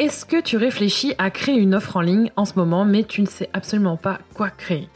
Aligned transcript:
Est-ce 0.00 0.24
que 0.24 0.40
tu 0.40 0.56
réfléchis 0.56 1.12
à 1.18 1.28
créer 1.28 1.56
une 1.56 1.74
offre 1.74 1.98
en 1.98 2.00
ligne 2.00 2.32
en 2.34 2.46
ce 2.46 2.54
moment 2.56 2.86
mais 2.86 3.04
tu 3.04 3.20
ne 3.20 3.26
sais 3.26 3.50
absolument 3.52 3.98
pas 3.98 4.18
quoi 4.32 4.48
créer? 4.48 4.88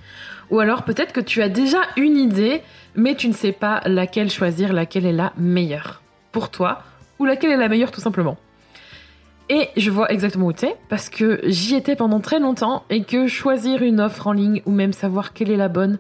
Ou 0.51 0.61
alors 0.61 0.83
peut-être 0.83 1.13
que 1.13 1.21
tu 1.21 1.43
as 1.43 1.51
déjà 1.51 1.83
une 1.99 2.17
idée, 2.17 2.63
mais 2.95 3.15
tu 3.15 3.29
ne 3.29 3.35
sais 3.35 3.53
pas 3.53 3.83
laquelle 3.85 4.31
choisir, 4.31 4.73
laquelle 4.73 5.05
est 5.05 5.13
la 5.13 5.35
meilleure? 5.37 6.01
Pour 6.33 6.51
toi, 6.51 6.85
ou 7.19 7.27
laquelle 7.27 7.51
est 7.51 7.59
la 7.59 7.69
meilleure 7.69 7.91
tout 7.91 8.01
simplement? 8.01 8.39
Et 9.51 9.69
je 9.77 9.91
vois 9.91 10.11
exactement 10.11 10.47
où 10.47 10.55
tu 10.55 10.65
es, 10.65 10.77
parce 10.89 11.11
que 11.11 11.43
j'y 11.45 11.75
étais 11.75 11.97
pendant 11.97 12.21
très 12.21 12.41
longtemps, 12.41 12.85
et 12.89 13.05
que 13.05 13.27
choisir 13.27 13.83
une 13.83 14.01
offre 14.01 14.27
en 14.27 14.33
ligne, 14.33 14.63
ou 14.65 14.71
même 14.71 14.95
savoir 14.95 15.35
quelle 15.35 15.51
est 15.51 15.59
la 15.59 15.69
bonne, 15.69 15.99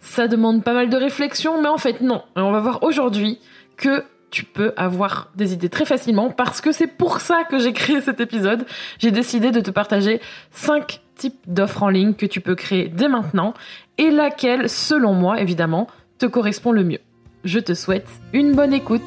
ça 0.00 0.26
demande 0.26 0.64
pas 0.64 0.72
mal 0.72 0.88
de 0.88 0.96
réflexion, 0.96 1.60
mais 1.60 1.68
en 1.68 1.76
fait 1.76 2.00
non. 2.00 2.22
on 2.34 2.50
va 2.50 2.60
voir 2.60 2.82
aujourd'hui 2.82 3.40
que 3.76 4.04
tu 4.30 4.44
peux 4.44 4.72
avoir 4.76 5.30
des 5.34 5.52
idées 5.52 5.68
très 5.68 5.84
facilement, 5.84 6.30
parce 6.30 6.60
que 6.60 6.72
c'est 6.72 6.86
pour 6.86 7.20
ça 7.20 7.44
que 7.44 7.58
j'ai 7.58 7.72
créé 7.72 8.00
cet 8.00 8.20
épisode. 8.20 8.66
J'ai 8.98 9.10
décidé 9.10 9.50
de 9.50 9.60
te 9.60 9.70
partager 9.70 10.20
5 10.52 11.00
type 11.16 11.38
d'offre 11.46 11.82
en 11.82 11.88
ligne 11.88 12.14
que 12.14 12.26
tu 12.26 12.40
peux 12.40 12.54
créer 12.54 12.88
dès 12.88 13.08
maintenant 13.08 13.54
et 13.96 14.10
laquelle, 14.10 14.68
selon 14.68 15.12
moi 15.14 15.40
évidemment, 15.40 15.88
te 16.18 16.26
correspond 16.26 16.72
le 16.72 16.84
mieux. 16.84 17.00
Je 17.44 17.58
te 17.58 17.74
souhaite 17.74 18.08
une 18.32 18.54
bonne 18.54 18.72
écoute. 18.72 19.02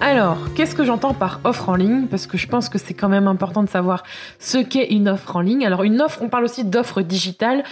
Alors, 0.00 0.38
qu'est-ce 0.54 0.76
que 0.76 0.84
j'entends 0.84 1.12
par 1.12 1.40
offre 1.42 1.68
en 1.70 1.74
ligne? 1.74 2.06
Parce 2.06 2.28
que 2.28 2.38
je 2.38 2.46
pense 2.46 2.68
que 2.68 2.78
c'est 2.78 2.94
quand 2.94 3.08
même 3.08 3.26
important 3.26 3.64
de 3.64 3.68
savoir 3.68 4.04
ce 4.38 4.58
qu'est 4.58 4.86
une 4.92 5.08
offre 5.08 5.34
en 5.34 5.40
ligne. 5.40 5.66
Alors, 5.66 5.82
une 5.82 6.00
offre, 6.00 6.22
on 6.22 6.28
parle 6.28 6.44
aussi 6.44 6.64
d'offre 6.64 7.02
digitale. 7.02 7.64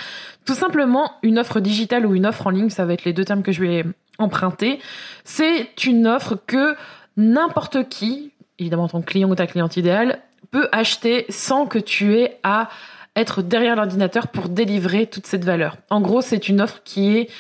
Tout 0.45 0.55
simplement, 0.55 1.13
une 1.23 1.39
offre 1.39 1.61
digitale 1.61 2.05
ou 2.05 2.17
une 2.17 2.27
offre 2.27 2.49
en 2.49 2.51
ligne, 2.51 2.69
ça 2.69 2.85
va 2.85 2.95
être 2.95 3.05
les 3.05 3.13
deux 3.13 3.25
termes 3.25 3.43
que 3.43 3.53
je 3.53 3.61
vais 3.61 3.85
emprunter. 4.19 4.81
C'est 5.25 5.85
une 5.85 6.07
offre 6.07 6.39
que 6.47 6.77
n'importe 7.17 7.89
qui, 7.89 8.33
évidemment 8.59 8.89
ton 8.89 9.03
client 9.03 9.29
ou 9.29 9.35
ta 9.35 9.47
cliente 9.47 9.77
idéale, 9.77 10.21
peut 10.51 10.69
acheter 10.73 11.27
sans 11.29 11.67
que 11.67 11.79
tu 11.79 12.15
aies 12.17 12.39
à 12.43 12.69
être 13.17 13.43
derrière 13.43 13.77
l'ordinateur 13.77 14.29
pour 14.29 14.49
délivrer 14.49 15.07
toute 15.07 15.27
cette 15.27 15.45
valeur. 15.45 15.77
En 15.89 16.01
gros, 16.01 16.21
c'est 16.21 16.49
une 16.49 16.61
offre 16.61 16.83
qui 16.85 17.17
est 17.17 17.31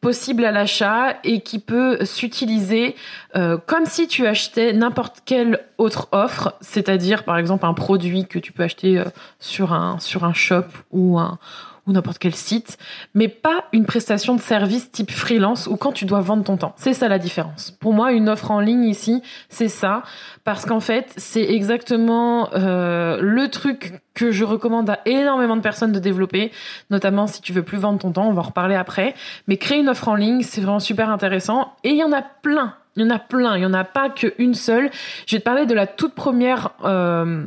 possible 0.00 0.44
à 0.44 0.52
l'achat 0.52 1.18
et 1.24 1.40
qui 1.40 1.58
peut 1.58 2.04
s'utiliser 2.04 2.96
euh, 3.34 3.58
comme 3.58 3.86
si 3.86 4.08
tu 4.08 4.26
achetais 4.26 4.72
n'importe 4.72 5.22
quelle 5.24 5.60
autre 5.78 6.08
offre, 6.12 6.54
c'est-à-dire 6.60 7.24
par 7.24 7.38
exemple 7.38 7.66
un 7.66 7.74
produit 7.74 8.26
que 8.26 8.38
tu 8.38 8.52
peux 8.52 8.62
acheter 8.62 8.98
euh, 8.98 9.04
sur 9.40 9.72
un 9.72 9.98
sur 9.98 10.24
un 10.24 10.32
shop 10.32 10.66
ou 10.90 11.18
un 11.18 11.38
ou 11.86 11.92
n'importe 11.92 12.18
quel 12.18 12.34
site, 12.34 12.78
mais 13.14 13.28
pas 13.28 13.64
une 13.72 13.86
prestation 13.86 14.34
de 14.34 14.40
service 14.40 14.90
type 14.90 15.10
freelance 15.10 15.66
ou 15.66 15.76
quand 15.76 15.92
tu 15.92 16.04
dois 16.04 16.20
vendre 16.20 16.44
ton 16.44 16.56
temps. 16.56 16.74
C'est 16.76 16.94
ça 16.94 17.08
la 17.08 17.18
différence. 17.18 17.70
Pour 17.70 17.92
moi, 17.92 18.12
une 18.12 18.28
offre 18.28 18.50
en 18.50 18.60
ligne 18.60 18.84
ici, 18.84 19.22
c'est 19.48 19.68
ça, 19.68 20.02
parce 20.44 20.66
qu'en 20.66 20.80
fait, 20.80 21.12
c'est 21.16 21.44
exactement 21.44 22.52
euh, 22.54 23.18
le 23.20 23.48
truc 23.48 24.00
que 24.14 24.30
je 24.30 24.44
recommande 24.44 24.90
à 24.90 25.00
énormément 25.04 25.56
de 25.56 25.60
personnes 25.60 25.92
de 25.92 25.98
développer, 25.98 26.50
notamment 26.90 27.26
si 27.26 27.40
tu 27.42 27.52
veux 27.52 27.62
plus 27.62 27.78
vendre 27.78 27.98
ton 27.98 28.12
temps, 28.12 28.28
on 28.28 28.32
va 28.32 28.40
en 28.40 28.46
reparler 28.46 28.74
après. 28.74 29.14
Mais 29.46 29.56
créer 29.56 29.78
une 29.78 29.88
offre 29.88 30.08
en 30.08 30.14
ligne, 30.14 30.42
c'est 30.42 30.60
vraiment 30.60 30.80
super 30.80 31.10
intéressant 31.10 31.74
et 31.84 31.90
il 31.90 31.96
y 31.96 32.04
en 32.04 32.12
a 32.12 32.22
plein. 32.22 32.74
Il 32.96 33.02
y 33.02 33.06
en 33.06 33.10
a 33.10 33.18
plein, 33.18 33.56
il 33.56 33.62
y 33.62 33.66
en 33.66 33.74
a 33.74 33.84
pas 33.84 34.08
qu'une 34.08 34.54
seule. 34.54 34.90
Je 35.26 35.36
vais 35.36 35.40
te 35.40 35.44
parler 35.44 35.66
de 35.66 35.74
la 35.74 35.86
toute 35.86 36.14
première, 36.14 36.70
euh, 36.84 37.44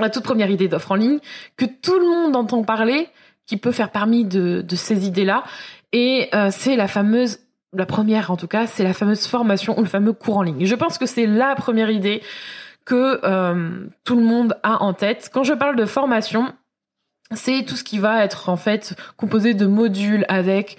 la 0.00 0.10
toute 0.10 0.24
première 0.24 0.50
idée 0.50 0.66
d'offre 0.66 0.92
en 0.92 0.96
ligne 0.96 1.20
que 1.56 1.64
tout 1.64 1.98
le 1.98 2.06
monde 2.06 2.34
entend 2.34 2.64
parler, 2.64 3.08
qui 3.50 3.56
peut 3.56 3.72
faire 3.72 3.90
parmi 3.90 4.24
de, 4.24 4.64
ces 4.76 5.08
idées-là. 5.08 5.42
Et 5.92 6.28
euh, 6.34 6.50
c'est 6.52 6.76
la 6.76 6.86
fameuse, 6.86 7.40
la 7.72 7.84
première 7.84 8.30
en 8.30 8.36
tout 8.36 8.46
cas, 8.46 8.68
c'est 8.68 8.84
la 8.84 8.94
fameuse 8.94 9.26
formation 9.26 9.76
ou 9.76 9.82
le 9.82 9.88
fameux 9.88 10.12
cours 10.12 10.36
en 10.36 10.42
ligne. 10.42 10.64
Je 10.66 10.74
pense 10.76 10.98
que 10.98 11.06
c'est 11.06 11.26
la 11.26 11.56
première 11.56 11.90
idée 11.90 12.22
que 12.84 13.18
euh, 13.24 13.88
tout 14.04 14.14
le 14.14 14.22
monde 14.22 14.56
a 14.62 14.84
en 14.84 14.92
tête. 14.92 15.30
Quand 15.34 15.42
je 15.42 15.52
parle 15.52 15.74
de 15.74 15.84
formation, 15.84 16.52
c'est 17.32 17.64
tout 17.64 17.74
ce 17.74 17.82
qui 17.82 17.98
va 17.98 18.22
être 18.22 18.48
en 18.50 18.56
fait 18.56 18.94
composé 19.16 19.52
de 19.52 19.66
modules 19.66 20.24
avec 20.28 20.76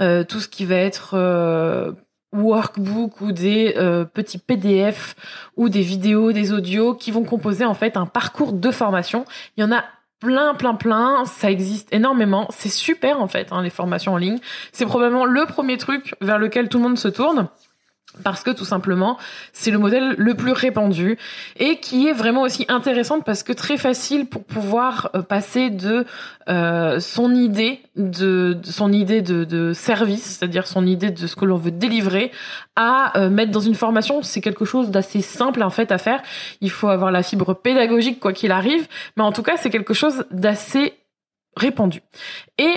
euh, 0.00 0.24
tout 0.24 0.40
ce 0.40 0.48
qui 0.48 0.64
va 0.64 0.76
être 0.76 1.94
workbook 2.32 3.20
ou 3.20 3.32
des 3.32 3.74
petits 4.14 4.38
PDF 4.38 5.14
ou 5.58 5.68
des 5.68 5.82
vidéos, 5.82 6.32
des 6.32 6.54
audios 6.54 6.94
qui 6.94 7.10
vont 7.10 7.24
composer 7.24 7.66
en 7.66 7.74
fait 7.74 7.98
un 7.98 8.06
parcours 8.06 8.54
de 8.54 8.70
formation. 8.70 9.26
Il 9.58 9.60
y 9.60 9.64
en 9.64 9.72
a 9.72 9.84
plein, 10.24 10.54
plein, 10.54 10.74
plein. 10.74 11.24
Ça 11.26 11.50
existe 11.50 11.92
énormément. 11.92 12.46
C'est 12.50 12.70
super 12.70 13.20
en 13.20 13.28
fait, 13.28 13.48
hein, 13.52 13.62
les 13.62 13.70
formations 13.70 14.14
en 14.14 14.16
ligne. 14.16 14.38
C'est 14.72 14.86
probablement 14.86 15.26
le 15.26 15.44
premier 15.46 15.76
truc 15.76 16.14
vers 16.20 16.38
lequel 16.38 16.68
tout 16.68 16.78
le 16.78 16.84
monde 16.84 16.98
se 16.98 17.08
tourne 17.08 17.48
parce 18.22 18.42
que 18.42 18.50
tout 18.50 18.64
simplement 18.64 19.18
c'est 19.52 19.70
le 19.70 19.78
modèle 19.78 20.14
le 20.16 20.34
plus 20.34 20.52
répandu 20.52 21.18
et 21.56 21.78
qui 21.78 22.08
est 22.08 22.12
vraiment 22.12 22.42
aussi 22.42 22.64
intéressante 22.68 23.24
parce 23.24 23.42
que 23.42 23.52
très 23.52 23.76
facile 23.76 24.26
pour 24.26 24.44
pouvoir 24.44 25.10
euh, 25.14 25.22
passer 25.22 25.70
de 25.70 26.06
euh, 26.48 27.00
son 27.00 27.34
idée 27.34 27.80
de, 27.96 28.58
son 28.62 28.92
idée 28.92 29.22
de, 29.22 29.44
de 29.44 29.72
service 29.72 30.22
c'est-à-dire 30.22 30.66
son 30.66 30.86
idée 30.86 31.10
de 31.10 31.26
ce 31.26 31.36
que 31.36 31.44
l'on 31.44 31.56
veut 31.56 31.70
délivrer 31.70 32.30
à 32.76 33.18
euh, 33.18 33.30
mettre 33.30 33.52
dans 33.52 33.60
une 33.60 33.74
formation. 33.74 34.22
C'est 34.22 34.40
quelque 34.40 34.64
chose 34.64 34.90
d'assez 34.90 35.20
simple 35.20 35.62
en 35.62 35.70
fait 35.70 35.92
à 35.92 35.98
faire. 35.98 36.22
Il 36.60 36.70
faut 36.70 36.88
avoir 36.88 37.10
la 37.10 37.22
fibre 37.22 37.54
pédagogique 37.54 38.20
quoi 38.20 38.32
qu'il 38.32 38.52
arrive. 38.52 38.86
Mais 39.16 39.22
en 39.22 39.32
tout 39.32 39.42
cas 39.42 39.56
c'est 39.56 39.70
quelque 39.70 39.94
chose 39.94 40.24
d'assez 40.30 40.94
répandu. 41.56 42.02
Et 42.58 42.74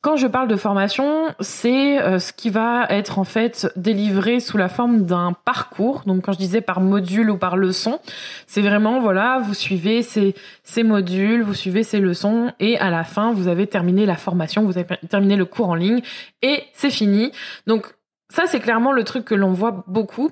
quand 0.00 0.16
je 0.16 0.26
parle 0.26 0.46
de 0.48 0.56
formation, 0.56 1.34
c'est 1.40 2.00
euh, 2.00 2.18
ce 2.18 2.32
qui 2.32 2.50
va 2.50 2.86
être 2.88 3.18
en 3.18 3.24
fait 3.24 3.70
délivré 3.74 4.38
sous 4.38 4.56
la 4.56 4.68
forme 4.68 5.04
d'un 5.06 5.32
parcours. 5.44 6.02
Donc 6.06 6.22
quand 6.22 6.32
je 6.32 6.38
disais 6.38 6.60
par 6.60 6.80
module 6.80 7.30
ou 7.30 7.36
par 7.36 7.56
leçon, 7.56 7.98
c'est 8.46 8.62
vraiment 8.62 9.00
voilà, 9.00 9.40
vous 9.42 9.54
suivez 9.54 10.02
ces, 10.02 10.34
modules, 10.82 11.42
vous 11.42 11.54
suivez 11.54 11.82
ces 11.82 11.98
leçons 11.98 12.52
et 12.60 12.78
à 12.78 12.90
la 12.90 13.02
fin, 13.02 13.32
vous 13.32 13.48
avez 13.48 13.66
terminé 13.66 14.06
la 14.06 14.16
formation, 14.16 14.64
vous 14.64 14.78
avez 14.78 14.86
terminé 15.08 15.36
le 15.36 15.44
cours 15.44 15.68
en 15.68 15.74
ligne 15.74 16.00
et 16.42 16.62
c'est 16.74 16.90
fini. 16.90 17.32
Donc 17.66 17.86
ça 18.30 18.44
c'est 18.46 18.60
clairement 18.60 18.92
le 18.92 19.02
truc 19.02 19.24
que 19.24 19.34
l'on 19.34 19.52
voit 19.52 19.84
beaucoup 19.88 20.30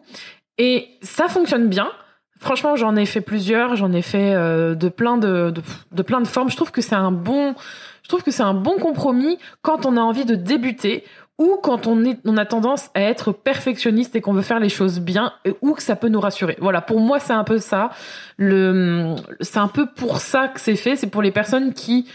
et 0.58 0.88
ça 1.02 1.26
fonctionne 1.28 1.68
bien. 1.68 1.90
Franchement, 2.38 2.76
j'en 2.76 2.96
ai 2.96 3.06
fait 3.06 3.22
plusieurs, 3.22 3.76
j'en 3.76 3.92
ai 3.92 4.02
fait 4.02 4.34
euh, 4.34 4.74
de 4.74 4.90
plein 4.90 5.16
de, 5.16 5.52
de 5.90 6.02
plein 6.02 6.20
de 6.20 6.26
formes. 6.26 6.50
Je 6.50 6.56
trouve 6.56 6.70
que 6.70 6.82
c'est 6.82 6.94
un 6.94 7.10
bon 7.10 7.54
je 8.06 8.08
trouve 8.08 8.22
que 8.22 8.30
c'est 8.30 8.44
un 8.44 8.54
bon 8.54 8.78
compromis 8.78 9.36
quand 9.62 9.84
on 9.84 9.96
a 9.96 10.00
envie 10.00 10.24
de 10.24 10.36
débuter 10.36 11.02
ou 11.38 11.58
quand 11.60 11.88
on, 11.88 12.04
est, 12.04 12.20
on 12.24 12.36
a 12.36 12.46
tendance 12.46 12.88
à 12.94 13.00
être 13.00 13.32
perfectionniste 13.32 14.14
et 14.14 14.20
qu'on 14.20 14.32
veut 14.32 14.42
faire 14.42 14.60
les 14.60 14.68
choses 14.68 15.00
bien 15.00 15.32
ou 15.60 15.72
que 15.72 15.82
ça 15.82 15.96
peut 15.96 16.08
nous 16.08 16.20
rassurer. 16.20 16.56
Voilà, 16.60 16.80
pour 16.80 17.00
moi 17.00 17.18
c'est 17.18 17.32
un 17.32 17.42
peu 17.42 17.58
ça. 17.58 17.90
Le, 18.36 19.16
c'est 19.40 19.58
un 19.58 19.66
peu 19.66 19.86
pour 19.86 20.18
ça 20.18 20.46
que 20.46 20.60
c'est 20.60 20.76
fait. 20.76 20.94
C'est 20.94 21.08
pour 21.08 21.20
les 21.20 21.32
personnes 21.32 21.74
qui 21.74 22.06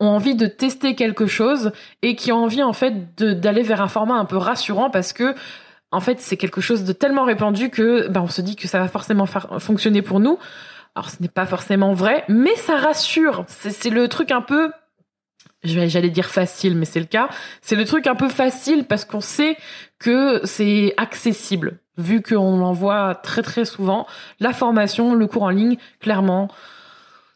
ont 0.00 0.08
envie 0.08 0.34
de 0.34 0.48
tester 0.48 0.96
quelque 0.96 1.28
chose 1.28 1.70
et 2.02 2.16
qui 2.16 2.32
ont 2.32 2.42
envie 2.42 2.64
en 2.64 2.72
fait 2.72 3.14
d'aller 3.16 3.62
vers 3.62 3.80
un 3.80 3.88
format 3.88 4.16
un 4.16 4.24
peu 4.24 4.38
rassurant 4.38 4.90
parce 4.90 5.12
que 5.12 5.36
en 5.92 6.00
fait 6.00 6.20
c'est 6.20 6.36
quelque 6.36 6.60
chose 6.60 6.82
de 6.82 6.92
tellement 6.92 7.22
répandu 7.22 7.70
que 7.70 8.08
ben, 8.08 8.22
on 8.22 8.28
se 8.28 8.40
dit 8.40 8.56
que 8.56 8.66
ça 8.66 8.80
va 8.80 8.88
forcément 8.88 9.26
fonctionner 9.26 10.02
pour 10.02 10.18
nous. 10.18 10.40
Alors 10.96 11.08
ce 11.08 11.22
n'est 11.22 11.28
pas 11.28 11.46
forcément 11.46 11.92
vrai, 11.92 12.24
mais 12.26 12.56
ça 12.56 12.78
rassure. 12.78 13.44
C'est 13.46 13.90
le 13.90 14.08
truc 14.08 14.32
un 14.32 14.42
peu 14.42 14.72
j'allais 15.64 16.10
dire 16.10 16.26
facile, 16.26 16.76
mais 16.76 16.84
c'est 16.84 17.00
le 17.00 17.06
cas. 17.06 17.28
C'est 17.60 17.76
le 17.76 17.84
truc 17.84 18.06
un 18.06 18.14
peu 18.14 18.28
facile 18.28 18.84
parce 18.84 19.04
qu'on 19.04 19.20
sait 19.20 19.56
que 19.98 20.40
c'est 20.44 20.94
accessible, 20.96 21.78
vu 21.98 22.22
qu'on 22.22 22.62
en 22.62 22.72
voit 22.72 23.14
très 23.14 23.42
très 23.42 23.64
souvent. 23.64 24.06
La 24.40 24.52
formation, 24.52 25.14
le 25.14 25.26
cours 25.26 25.44
en 25.44 25.50
ligne, 25.50 25.76
clairement, 26.00 26.48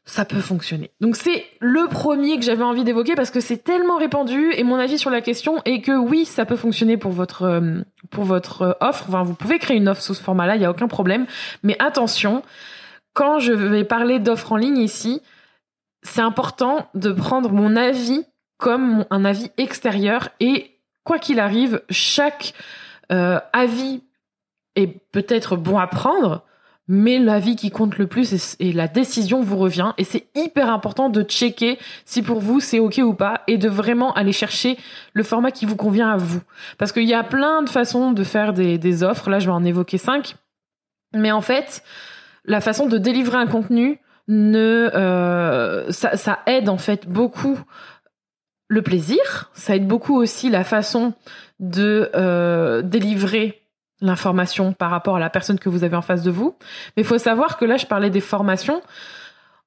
ça 0.05 0.25
peut 0.25 0.41
fonctionner. 0.41 0.91
Donc 1.01 1.15
c'est 1.15 1.45
le 1.61 1.87
premier 1.89 2.37
que 2.37 2.45
j'avais 2.45 2.65
envie 2.65 2.83
d'évoquer 2.83 3.15
parce 3.15 3.31
que 3.31 3.41
c'est 3.41 3.59
tellement 3.59 3.97
répandu 3.97 4.53
et 4.57 4.65
mon 4.65 4.77
avis 4.77 4.99
sur 4.99 5.11
la 5.11 5.21
question 5.21 5.63
est 5.65 5.83
que 5.83 5.97
oui, 5.97 6.25
ça 6.25 6.45
peut 6.45 6.57
fonctionner 6.57 6.97
pour 6.97 7.13
votre 7.13 7.43
euh, 7.43 7.83
pour 8.11 8.25
votre 8.25 8.77
offre. 8.81 9.05
Enfin, 9.09 9.23
vous 9.23 9.35
pouvez 9.35 9.59
créer 9.59 9.77
une 9.77 9.89
offre 9.89 10.03
sous 10.03 10.15
ce 10.15 10.23
format-là, 10.23 10.57
il 10.57 10.63
y 10.63 10.65
a 10.65 10.71
aucun 10.71 10.89
problème. 10.89 11.27
Mais 11.63 11.77
attention, 11.79 12.43
quand 13.13 13.39
je 13.39 13.53
vais 13.53 13.85
parler 13.85 14.19
d'offre 14.19 14.53
en 14.53 14.57
ligne 14.57 14.79
ici, 14.79 15.23
c'est 16.03 16.23
important 16.23 16.89
de 16.95 17.13
prendre 17.13 17.51
mon 17.51 17.77
avis 17.77 18.25
comme 18.59 19.07
un 19.11 19.25
avis 19.25 19.51
extérieur 19.57 20.29
et 20.39 20.79
quoi 21.05 21.19
qu'il 21.19 21.41
arrive, 21.41 21.83
chaque 21.91 22.55
euh, 23.11 23.41
avis 23.53 24.03
est 24.77 25.01
peut-être 25.13 25.57
bon 25.57 25.79
à 25.79 25.87
prendre, 25.87 26.45
mais 26.87 27.19
la 27.19 27.39
vie 27.39 27.57
qui 27.57 27.71
compte 27.71 27.99
le 27.99 28.07
plus 28.07 28.57
et, 28.61 28.73
la 28.73 28.89
décision 28.89 29.43
vous 29.43 29.57
revient. 29.57 29.93
Et 29.97 30.05
c'est 30.05 30.27
hyper 30.35 30.71
important 30.71 31.09
de 31.09 31.23
checker 31.23 31.79
si 32.05 32.23
pour 32.23 32.41
vous 32.41 32.61
c'est 32.61 32.79
ok 32.79 33.01
ou 33.03 33.15
pas 33.15 33.43
et 33.47 33.59
de 33.59 33.69
vraiment 33.69 34.13
aller 34.15 34.33
chercher 34.33 34.77
le 35.13 35.23
format 35.23 35.51
qui 35.51 35.67
vous 35.67 35.77
convient 35.77 36.11
à 36.11 36.17
vous. 36.17 36.41
Parce 36.79 36.93
qu'il 36.93 37.09
y 37.09 37.15
a 37.15 37.23
plein 37.23 37.63
de 37.63 37.69
façons 37.69 38.13
de 38.13 38.25
faire 38.25 38.53
des 38.53 39.03
offres. 39.03 39.31
Là, 39.31 39.39
je 39.39 39.47
vais 39.47 39.53
en 39.53 39.65
évoquer 39.65 39.99
cinq. 39.99 40.35
Mais 41.15 41.33
en 41.33 41.41
fait, 41.41 41.83
la 42.45 42.61
façon 42.61 42.87
de 42.87 42.99
délivrer 42.99 43.39
un 43.39 43.47
contenu 43.47 44.01
ne, 44.31 44.91
euh, 44.95 45.91
ça, 45.91 46.17
ça 46.17 46.39
aide 46.47 46.69
en 46.69 46.79
fait 46.79 47.09
beaucoup 47.09 47.59
le 48.69 48.81
plaisir. 48.81 49.51
Ça 49.53 49.75
aide 49.75 49.87
beaucoup 49.87 50.17
aussi 50.17 50.49
la 50.49 50.65
façon 50.65 51.13
de 51.59 52.11
euh, 52.15 52.81
délivrer 52.81 53.63
l'information 54.01 54.73
par 54.73 54.91
rapport 54.91 55.17
à 55.17 55.21
la 55.21 55.29
personne 55.29 55.59
que 55.59 55.69
vous 55.69 55.85
avez 55.85 55.97
en 55.97 56.03
face 56.03 56.23
de 56.23 56.31
vous. 56.31 56.57
Mais 56.97 57.03
il 57.03 57.07
faut 57.07 57.19
savoir 57.19 57.59
que 57.59 57.65
là, 57.65 57.77
je 57.77 57.87
parlais 57.87 58.09
des 58.09 58.21
formations. 58.21 58.81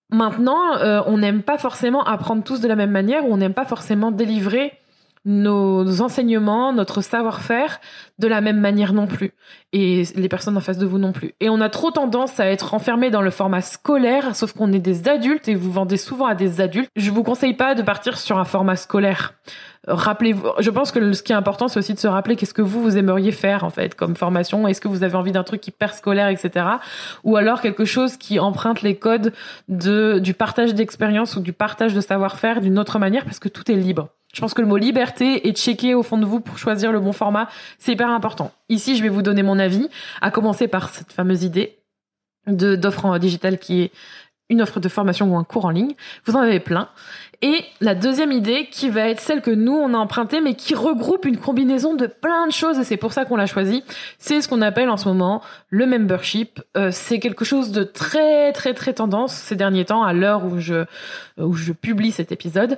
Maintenant, 0.10 0.78
euh, 0.78 1.02
on 1.06 1.18
n'aime 1.18 1.44
pas 1.44 1.58
forcément 1.58 2.04
apprendre 2.04 2.44
tous 2.44 2.62
de 2.62 2.68
la 2.68 2.76
même 2.76 2.92
manière 2.92 3.26
ou 3.26 3.34
on 3.34 3.38
n'aime 3.38 3.54
pas 3.54 3.66
forcément 3.66 4.12
délivrer 4.12 4.80
nos 5.26 6.02
enseignements, 6.02 6.74
notre 6.74 7.02
savoir-faire 7.02 7.80
de 8.20 8.28
la 8.28 8.42
même 8.42 8.60
manière 8.60 8.94
non 8.94 9.08
plus. 9.08 9.34
Et 9.72 10.04
les 10.16 10.30
personnes 10.30 10.58
en 10.58 10.62
face 10.62 10.78
de 10.78 10.86
vous 10.86 10.98
non 10.98 11.14
plus. 11.14 11.34
Et 11.40 11.50
on 11.50 11.62
a 11.62 11.70
trop 11.70 11.92
tendance 11.92 12.40
à 12.40 12.48
être 12.48 12.74
enfermé 12.74 13.10
dans 13.10 13.22
le 13.22 13.32
format 13.32 13.62
scolaire, 13.62 14.36
sauf 14.36 14.54
qu'on 14.54 14.72
est 14.74 14.80
des 14.80 15.08
adultes 15.08 15.48
et 15.48 15.56
vous 15.56 15.72
vendez 15.72 15.98
souvent 15.98 16.26
à 16.26 16.36
des 16.36 16.62
adultes. 16.62 16.90
Je 16.96 17.12
vous 17.12 17.24
conseille 17.24 17.54
pas 17.54 17.74
de 17.74 17.82
partir 17.82 18.18
sur 18.18 18.38
un 18.38 18.46
format 18.46 18.76
scolaire. 18.76 19.34
Rappelez-vous, 19.88 20.48
je 20.60 20.70
pense 20.70 20.92
que 20.92 21.12
ce 21.12 21.24
qui 21.24 21.34
est 21.34 21.36
important, 21.36 21.68
c'est 21.68 21.80
aussi 21.80 21.94
de 21.94 22.00
se 22.00 22.08
rappeler 22.08 22.38
qu'est-ce 22.38 22.54
que 22.54 22.62
vous, 22.62 22.82
vous 22.82 22.98
aimeriez 22.98 23.34
faire, 23.34 23.66
en 23.66 23.70
fait, 23.70 23.96
comme 23.96 24.16
formation. 24.16 24.66
Est-ce 24.68 24.80
que 24.80 24.88
vous 24.88 25.04
avez 25.04 25.16
envie 25.16 25.34
d'un 25.34 25.44
truc 25.44 25.68
hyper 25.68 25.94
scolaire, 25.94 26.30
etc. 26.30 26.66
Ou 27.26 27.36
alors 27.36 27.60
quelque 27.60 27.84
chose 27.84 28.16
qui 28.16 28.40
emprunte 28.40 28.82
les 28.82 28.96
codes 28.96 29.34
de, 29.68 30.20
du 30.20 30.34
partage 30.34 30.74
d'expérience 30.74 31.36
ou 31.36 31.42
du 31.42 31.52
partage 31.52 31.94
de 31.94 32.00
savoir-faire 32.00 32.62
d'une 32.62 32.80
autre 32.80 32.98
manière, 32.98 33.26
parce 33.26 33.40
que 33.40 33.50
tout 33.50 33.70
est 33.70 33.76
libre. 33.76 34.10
Je 34.34 34.42
pense 34.42 34.54
que 34.54 34.62
le 34.62 34.68
mot 34.68 34.78
liberté 34.78 35.48
et 35.48 35.54
checker 35.54 35.94
au 35.94 36.04
fond 36.04 36.18
de 36.18 36.26
vous 36.26 36.40
pour 36.40 36.58
choisir 36.58 36.92
le 36.92 37.00
bon 37.00 37.14
format, 37.14 37.48
c'est 37.78 37.94
hyper 37.94 38.10
important. 38.10 38.52
Ici, 38.68 38.98
je 38.98 39.04
vais 39.04 39.10
vous 39.10 39.22
donner 39.22 39.44
mon 39.44 39.60
avis, 39.60 39.88
à 40.22 40.32
commencer 40.32 40.68
par 40.68 40.90
cette 40.90 41.14
fameuse 41.14 41.44
idée 41.44 41.78
de 42.48 42.76
d'offre 42.76 43.06
en 43.06 43.18
digital 43.20 43.58
qui 43.58 43.82
est 43.82 43.92
une 44.50 44.62
offre 44.62 44.80
de 44.80 44.90
formation 44.90 45.34
ou 45.34 45.38
un 45.38 45.44
cours 45.44 45.66
en 45.66 45.70
ligne. 45.70 45.94
Vous 46.26 46.36
en 46.36 46.40
avez 46.40 46.60
plein. 46.60 46.90
Et 47.42 47.64
la 47.80 47.96
deuxième 47.96 48.32
idée 48.32 48.68
qui 48.72 48.90
va 48.90 49.08
être 49.10 49.20
celle 49.20 49.42
que 49.42 49.52
nous 49.52 49.74
on 49.74 49.94
a 49.94 49.98
empruntée 49.98 50.42
mais 50.42 50.54
qui 50.56 50.76
regroupe 50.76 51.26
une 51.26 51.38
combinaison 51.38 51.94
de 51.94 52.08
plein 52.08 52.48
de 52.48 52.52
choses 52.52 52.80
et 52.80 52.84
c'est 52.84 52.98
pour 52.98 53.14
ça 53.14 53.26
qu'on 53.26 53.36
l'a 53.36 53.46
choisi, 53.46 53.84
c'est 54.18 54.42
ce 54.42 54.48
qu'on 54.48 54.62
appelle 54.62 54.90
en 54.90 54.98
ce 54.98 55.08
moment 55.08 55.42
le 55.70 55.86
membership. 55.86 56.62
Euh, 56.76 56.90
c'est 56.92 57.20
quelque 57.20 57.46
chose 57.46 57.72
de 57.72 57.84
très 57.84 58.52
très 58.54 58.74
très 58.74 58.94
tendance 58.94 59.34
ces 59.34 59.56
derniers 59.56 59.86
temps 59.86 60.04
à 60.04 60.14
l'heure 60.14 60.46
où 60.46 60.60
je 60.60 60.86
où 61.38 61.54
je 61.54 61.72
publie 61.72 62.12
cet 62.12 62.32
épisode. 62.32 62.78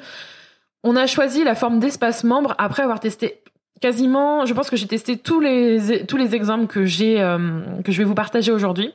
On 0.87 0.95
a 0.95 1.07
choisi 1.07 1.43
la 1.43 1.55
forme 1.55 1.79
d'espace 1.79 2.23
membre 2.23 2.53
après 2.59 2.83
avoir 2.83 2.99
testé 2.99 3.41
quasiment, 3.81 4.45
je 4.45 4.53
pense 4.53 4.69
que 4.69 4.77
j'ai 4.77 4.87
testé 4.87 5.17
tous 5.17 5.39
les 5.39 6.05
tous 6.05 6.15
les 6.15 6.35
exemples 6.35 6.67
que 6.67 6.85
j'ai 6.85 7.21
euh, 7.21 7.61
que 7.83 7.91
je 7.91 7.97
vais 7.97 8.03
vous 8.03 8.13
partager 8.13 8.51
aujourd'hui. 8.51 8.93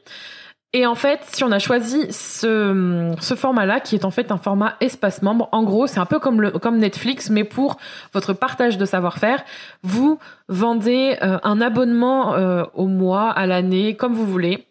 Et 0.73 0.87
en 0.87 0.95
fait, 0.95 1.19
si 1.25 1.43
on 1.43 1.51
a 1.51 1.59
choisi 1.59 2.13
ce, 2.13 3.13
ce 3.21 3.35
format-là, 3.35 3.81
qui 3.81 3.97
est 3.97 4.05
en 4.05 4.13
fait 4.13 4.31
un 4.31 4.37
format 4.37 4.77
espace 4.81 5.21
membre, 5.21 5.49
en 5.51 5.65
gros, 5.65 5.89
c'est 5.89 5.99
un 5.99 6.07
peu 6.07 6.21
comme, 6.21 6.41
le, 6.41 6.53
comme 6.53 6.79
Netflix, 6.79 7.29
mais 7.29 7.43
pour 7.43 7.77
votre 8.13 8.35
partage 8.35 8.79
de 8.79 8.85
savoir-faire, 8.85 9.43
vous 9.83 10.21
vendez 10.49 11.19
euh, 11.23 11.39
un 11.43 11.61
abonnement 11.61 12.35
euh, 12.35 12.63
au 12.75 12.87
mois, 12.87 13.31
à 13.31 13.47
l'année, 13.47 13.97
comme 13.97 14.15
vous 14.15 14.27
voulez. 14.27 14.70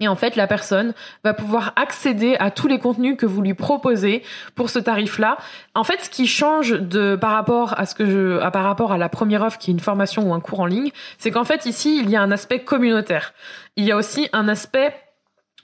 Et 0.00 0.08
en 0.08 0.16
fait, 0.16 0.36
la 0.36 0.46
personne 0.46 0.94
va 1.22 1.34
pouvoir 1.34 1.72
accéder 1.76 2.36
à 2.40 2.50
tous 2.50 2.66
les 2.66 2.78
contenus 2.78 3.16
que 3.16 3.26
vous 3.26 3.42
lui 3.42 3.54
proposez 3.54 4.22
pour 4.54 4.70
ce 4.70 4.78
tarif-là. 4.78 5.38
En 5.74 5.84
fait, 5.84 6.00
ce 6.00 6.10
qui 6.10 6.26
change 6.26 6.76
par 7.18 7.32
rapport 7.32 7.78
à 7.78 7.86
ce 7.86 7.94
que 7.94 8.06
je, 8.06 8.50
par 8.50 8.64
rapport 8.64 8.92
à 8.92 8.98
la 8.98 9.08
première 9.08 9.42
offre 9.42 9.58
qui 9.58 9.70
est 9.70 9.74
une 9.74 9.80
formation 9.80 10.28
ou 10.28 10.34
un 10.34 10.40
cours 10.40 10.60
en 10.60 10.66
ligne, 10.66 10.90
c'est 11.18 11.30
qu'en 11.30 11.44
fait 11.44 11.66
ici 11.66 12.00
il 12.02 12.10
y 12.10 12.16
a 12.16 12.22
un 12.22 12.30
aspect 12.32 12.60
communautaire. 12.60 13.32
Il 13.76 13.84
y 13.84 13.92
a 13.92 13.96
aussi 13.96 14.28
un 14.32 14.48
aspect 14.48 14.94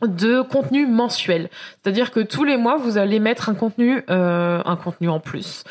de 0.02 0.42
contenu 0.42 0.86
mensuel. 0.86 1.50
C'est-à-dire 1.82 2.12
que 2.12 2.20
tous 2.20 2.44
les 2.44 2.56
mois, 2.56 2.76
vous 2.76 2.98
allez 2.98 3.18
mettre 3.18 3.48
un 3.48 3.54
contenu, 3.54 4.04
euh, 4.10 4.62
un 4.64 4.76
contenu 4.76 5.08
en 5.08 5.18
plus 5.18 5.64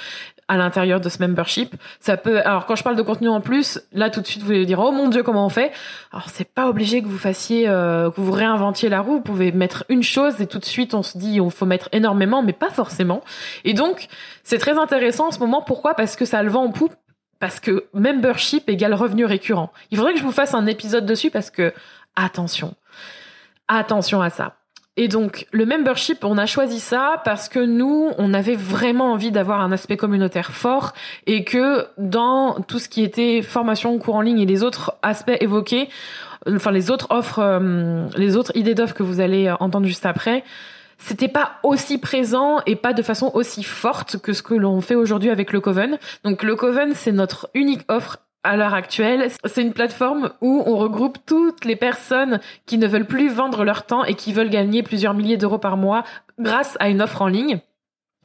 à 0.48 0.58
l'intérieur 0.58 1.02
de 1.02 1.10
ce 1.10 1.22
membership. 1.22 1.76
Ça 2.00 2.18
peut, 2.18 2.40
alors 2.40 2.66
quand 2.66 2.76
je 2.76 2.84
parle 2.84 2.96
de 2.96 3.02
contenu 3.02 3.28
en 3.28 3.42
plus, 3.42 3.82
là 3.92 4.10
tout 4.10 4.22
de 4.22 4.28
suite 4.28 4.44
vous 4.44 4.52
allez 4.52 4.66
dire 4.66 4.80
oh 4.80 4.92
mon 4.92 5.10
dieu 5.10 5.24
comment 5.24 5.46
on 5.46 5.50
fait? 5.50 5.72
Alors 6.12 6.30
c'est 6.30 6.48
pas 6.48 6.70
obligé 6.70 7.02
que 7.02 7.08
vous 7.08 7.18
fassiez, 7.18 7.68
euh, 7.68 8.10
que 8.12 8.22
vous 8.22 8.32
réinventiez 8.32 8.90
la 8.90 9.02
roue. 9.02 9.14
Vous 9.14 9.22
pouvez 9.22 9.52
mettre 9.52 9.86
une 9.90 10.04
chose 10.04 10.40
et 10.42 10.48
tout 10.48 10.60
de 10.60 10.66
suite 10.66 10.94
on 10.94 11.04
se 11.04 11.18
dit 11.18 11.36
il 11.36 11.52
faut 11.52 11.66
mettre 11.66 11.90
énormément, 11.92 12.44
mais 12.44 12.54
pas 12.54 12.70
forcément. 12.70 13.22
Et 13.66 13.74
donc 13.74 14.08
c'est 14.44 14.58
très 14.58 14.78
intéressant 14.78 15.28
en 15.28 15.32
ce 15.32 15.40
moment. 15.40 15.62
Pourquoi? 15.62 15.94
Parce 15.96 16.16
que 16.16 16.26
ça 16.26 16.42
le 16.44 16.50
vend 16.50 16.64
en 16.64 16.72
poupe. 16.72 16.96
Parce 17.40 17.60
que 17.60 17.86
membership 17.94 18.68
égale 18.68 18.96
revenu 18.96 19.24
récurrent. 19.24 19.72
Il 19.92 19.98
faudrait 19.98 20.14
que 20.14 20.20
je 20.20 20.24
vous 20.24 20.32
fasse 20.32 20.56
un 20.56 20.66
épisode 20.66 21.06
dessus 21.06 21.30
parce 21.30 21.52
que 21.52 21.72
attention, 22.16 22.74
attention 23.68 24.22
à 24.22 24.32
ça. 24.32 24.56
Et 25.00 25.08
donc, 25.08 25.46
le 25.52 25.68
membership, 25.68 26.26
on 26.26 26.40
a 26.40 26.48
choisi 26.48 26.80
ça 26.80 27.22
parce 27.24 27.50
que 27.50 27.60
nous, 27.60 28.10
on 28.18 28.34
avait 28.34 28.56
vraiment 28.56 29.12
envie 29.12 29.32
d'avoir 29.32 29.62
un 29.62 29.72
aspect 29.72 29.96
communautaire 29.96 30.52
fort 30.52 30.94
et 31.28 31.44
que 31.44 31.86
dans 32.00 32.60
tout 32.62 32.80
ce 32.80 32.90
qui 32.90 33.04
était 33.04 33.44
formation, 33.44 33.98
cours 34.00 34.16
en 34.16 34.22
ligne 34.22 34.40
et 34.40 34.48
les 34.48 34.64
autres 34.64 34.96
aspects 35.04 35.38
évoqués, 35.40 35.90
enfin 36.48 36.72
les 36.72 36.90
autres 36.90 37.08
offres, 37.12 37.40
euh, 37.40 38.08
les 38.18 38.36
autres 38.36 38.52
idées 38.56 38.74
d'offres 38.74 38.96
que 38.96 39.04
vous 39.04 39.20
allez 39.20 39.54
entendre 39.60 39.86
juste 39.86 40.08
après, 40.08 40.44
c'était 40.98 41.28
pas 41.28 41.60
aussi 41.62 42.00
présent 42.00 42.62
et 42.66 42.76
pas 42.76 42.94
de 42.94 43.04
façon 43.04 43.30
aussi 43.36 43.62
forte 43.62 44.18
que 44.18 44.34
ce 44.34 44.42
que 44.42 44.56
l'on 44.56 44.82
fait 44.82 44.96
aujourd'hui 44.96 45.30
avec 45.30 45.54
le 45.54 45.62
Coven. 45.62 46.00
Donc 46.24 46.42
le 46.42 46.56
Coven, 46.56 46.94
c'est 46.96 47.12
notre 47.12 47.50
unique 47.54 47.84
offre 47.88 48.18
à 48.48 48.56
l'heure 48.56 48.74
actuelle, 48.74 49.30
c'est 49.46 49.62
une 49.62 49.74
plateforme 49.74 50.32
où 50.42 50.64
on 50.66 50.78
regroupe 50.78 51.18
toutes 51.26 51.66
les 51.66 51.76
personnes 51.76 52.40
qui 52.66 52.78
ne 52.78 52.88
veulent 52.88 53.06
plus 53.06 53.30
vendre 53.30 53.64
leur 53.64 53.86
temps 53.86 54.04
et 54.06 54.16
qui 54.16 54.34
veulent 54.34 54.50
gagner 54.50 54.84
plusieurs 54.84 55.14
milliers 55.14 55.38
d'euros 55.38 55.58
par 55.58 55.78
mois 55.78 56.04
grâce 56.40 56.78
à 56.80 56.90
une 56.90 57.02
offre 57.02 57.22
en 57.22 57.28
ligne. 57.28 57.60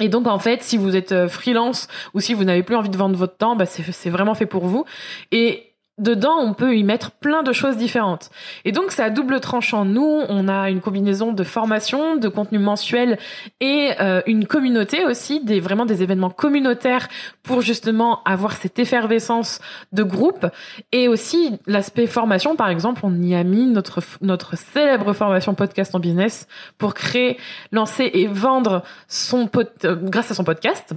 Et 0.00 0.08
donc 0.08 0.26
en 0.26 0.38
fait, 0.38 0.62
si 0.62 0.76
vous 0.78 0.96
êtes 0.96 1.12
euh, 1.12 1.28
freelance 1.28 1.88
ou 2.14 2.20
si 2.20 2.34
vous 2.34 2.44
n'avez 2.44 2.62
plus 2.62 2.76
envie 2.76 2.88
de 2.88 2.96
vendre 2.96 3.16
votre 3.16 3.36
temps, 3.36 3.56
bah 3.56 3.66
c'est 3.66 4.10
vraiment 4.10 4.34
fait 4.34 4.46
pour 4.46 4.66
vous. 4.66 4.84
Et 5.32 5.71
dedans, 5.98 6.38
on 6.38 6.54
peut 6.54 6.76
y 6.76 6.84
mettre 6.84 7.10
plein 7.10 7.42
de 7.42 7.52
choses 7.52 7.76
différentes. 7.76 8.30
Et 8.64 8.72
donc, 8.72 8.90
c'est 8.90 9.02
à 9.02 9.10
double 9.10 9.40
tranchant. 9.40 9.84
Nous, 9.84 10.22
on 10.28 10.48
a 10.48 10.70
une 10.70 10.80
combinaison 10.80 11.32
de 11.32 11.44
formation, 11.44 12.16
de 12.16 12.28
contenu 12.28 12.58
mensuel 12.58 13.18
et 13.60 13.90
euh, 14.00 14.22
une 14.26 14.46
communauté 14.46 15.04
aussi, 15.04 15.40
des 15.44 15.60
vraiment 15.60 15.86
des 15.86 16.02
événements 16.02 16.30
communautaires 16.30 17.08
pour 17.42 17.60
justement 17.60 18.22
avoir 18.24 18.52
cette 18.52 18.78
effervescence 18.78 19.60
de 19.92 20.02
groupe. 20.02 20.46
Et 20.92 21.08
aussi 21.08 21.58
l'aspect 21.66 22.06
formation, 22.06 22.56
par 22.56 22.68
exemple, 22.68 23.02
on 23.04 23.22
y 23.22 23.34
a 23.34 23.44
mis 23.44 23.66
notre 23.66 24.00
notre 24.20 24.56
célèbre 24.56 25.12
formation 25.12 25.54
podcast 25.54 25.94
en 25.94 26.00
business 26.00 26.46
pour 26.78 26.94
créer, 26.94 27.38
lancer 27.70 28.10
et 28.14 28.26
vendre 28.26 28.82
son 29.08 29.46
pod, 29.46 29.68
euh, 29.84 29.96
grâce 29.96 30.30
à 30.30 30.34
son 30.34 30.44
podcast. 30.44 30.94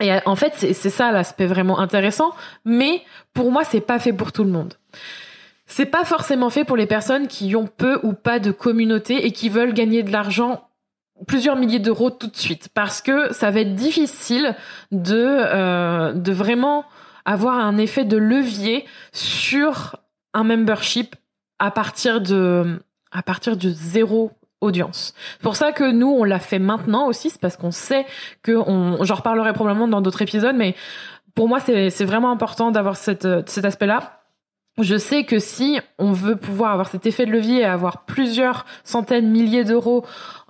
Et 0.00 0.12
euh, 0.12 0.18
en 0.26 0.36
fait, 0.36 0.54
c'est 0.56 0.90
ça 0.90 1.12
l'aspect 1.12 1.46
vraiment 1.46 1.78
intéressant, 1.78 2.32
mais 2.64 3.02
pour 3.32 3.52
moi, 3.52 3.64
c'est 3.64 3.80
pas 3.80 3.98
fait 3.98 4.12
pour 4.12 4.32
tout 4.32 4.44
le 4.44 4.50
monde. 4.50 4.74
C'est 5.66 5.86
pas 5.86 6.04
forcément 6.04 6.50
fait 6.50 6.64
pour 6.64 6.76
les 6.76 6.86
personnes 6.86 7.26
qui 7.26 7.54
ont 7.56 7.66
peu 7.66 7.98
ou 8.02 8.12
pas 8.12 8.38
de 8.38 8.50
communauté 8.50 9.26
et 9.26 9.30
qui 9.32 9.48
veulent 9.48 9.72
gagner 9.72 10.02
de 10.02 10.12
l'argent 10.12 10.68
plusieurs 11.26 11.56
milliers 11.56 11.78
d'euros 11.78 12.10
tout 12.10 12.26
de 12.26 12.36
suite 12.36 12.68
parce 12.74 13.00
que 13.00 13.32
ça 13.32 13.50
va 13.50 13.60
être 13.60 13.74
difficile 13.74 14.56
de 14.90 15.14
euh, 15.16 16.12
de 16.12 16.32
vraiment 16.32 16.84
avoir 17.24 17.58
un 17.58 17.78
effet 17.78 18.04
de 18.04 18.16
levier 18.16 18.84
sur 19.12 19.96
un 20.34 20.44
membership 20.44 21.14
à 21.58 21.70
partir 21.70 22.20
de 22.20 22.82
à 23.12 23.22
partir 23.22 23.56
de 23.56 23.70
zéro 23.70 24.32
audience. 24.64 25.14
C'est 25.34 25.42
pour 25.42 25.56
ça 25.56 25.72
que 25.72 25.90
nous, 25.90 26.08
on 26.08 26.24
l'a 26.24 26.40
fait 26.40 26.58
maintenant 26.58 27.06
aussi, 27.06 27.30
c'est 27.30 27.40
parce 27.40 27.56
qu'on 27.56 27.70
sait 27.70 28.06
que 28.42 28.52
on, 28.52 29.04
j'en 29.04 29.14
reparlerai 29.14 29.52
probablement 29.52 29.88
dans 29.88 30.00
d'autres 30.00 30.22
épisodes, 30.22 30.56
mais 30.56 30.74
pour 31.34 31.48
moi, 31.48 31.60
c'est 31.60 32.04
vraiment 32.04 32.30
important 32.30 32.70
d'avoir 32.70 32.96
cet 32.96 33.24
aspect-là. 33.24 34.20
Je 34.78 34.96
sais 34.96 35.22
que 35.22 35.38
si 35.38 35.78
on 35.98 36.10
veut 36.10 36.34
pouvoir 36.34 36.72
avoir 36.72 36.88
cet 36.88 37.06
effet 37.06 37.26
de 37.26 37.30
levier 37.30 37.60
et 37.60 37.64
avoir 37.64 38.04
plusieurs 38.04 38.66
centaines, 38.82 39.30
milliers 39.30 39.62
d'euros 39.62 40.04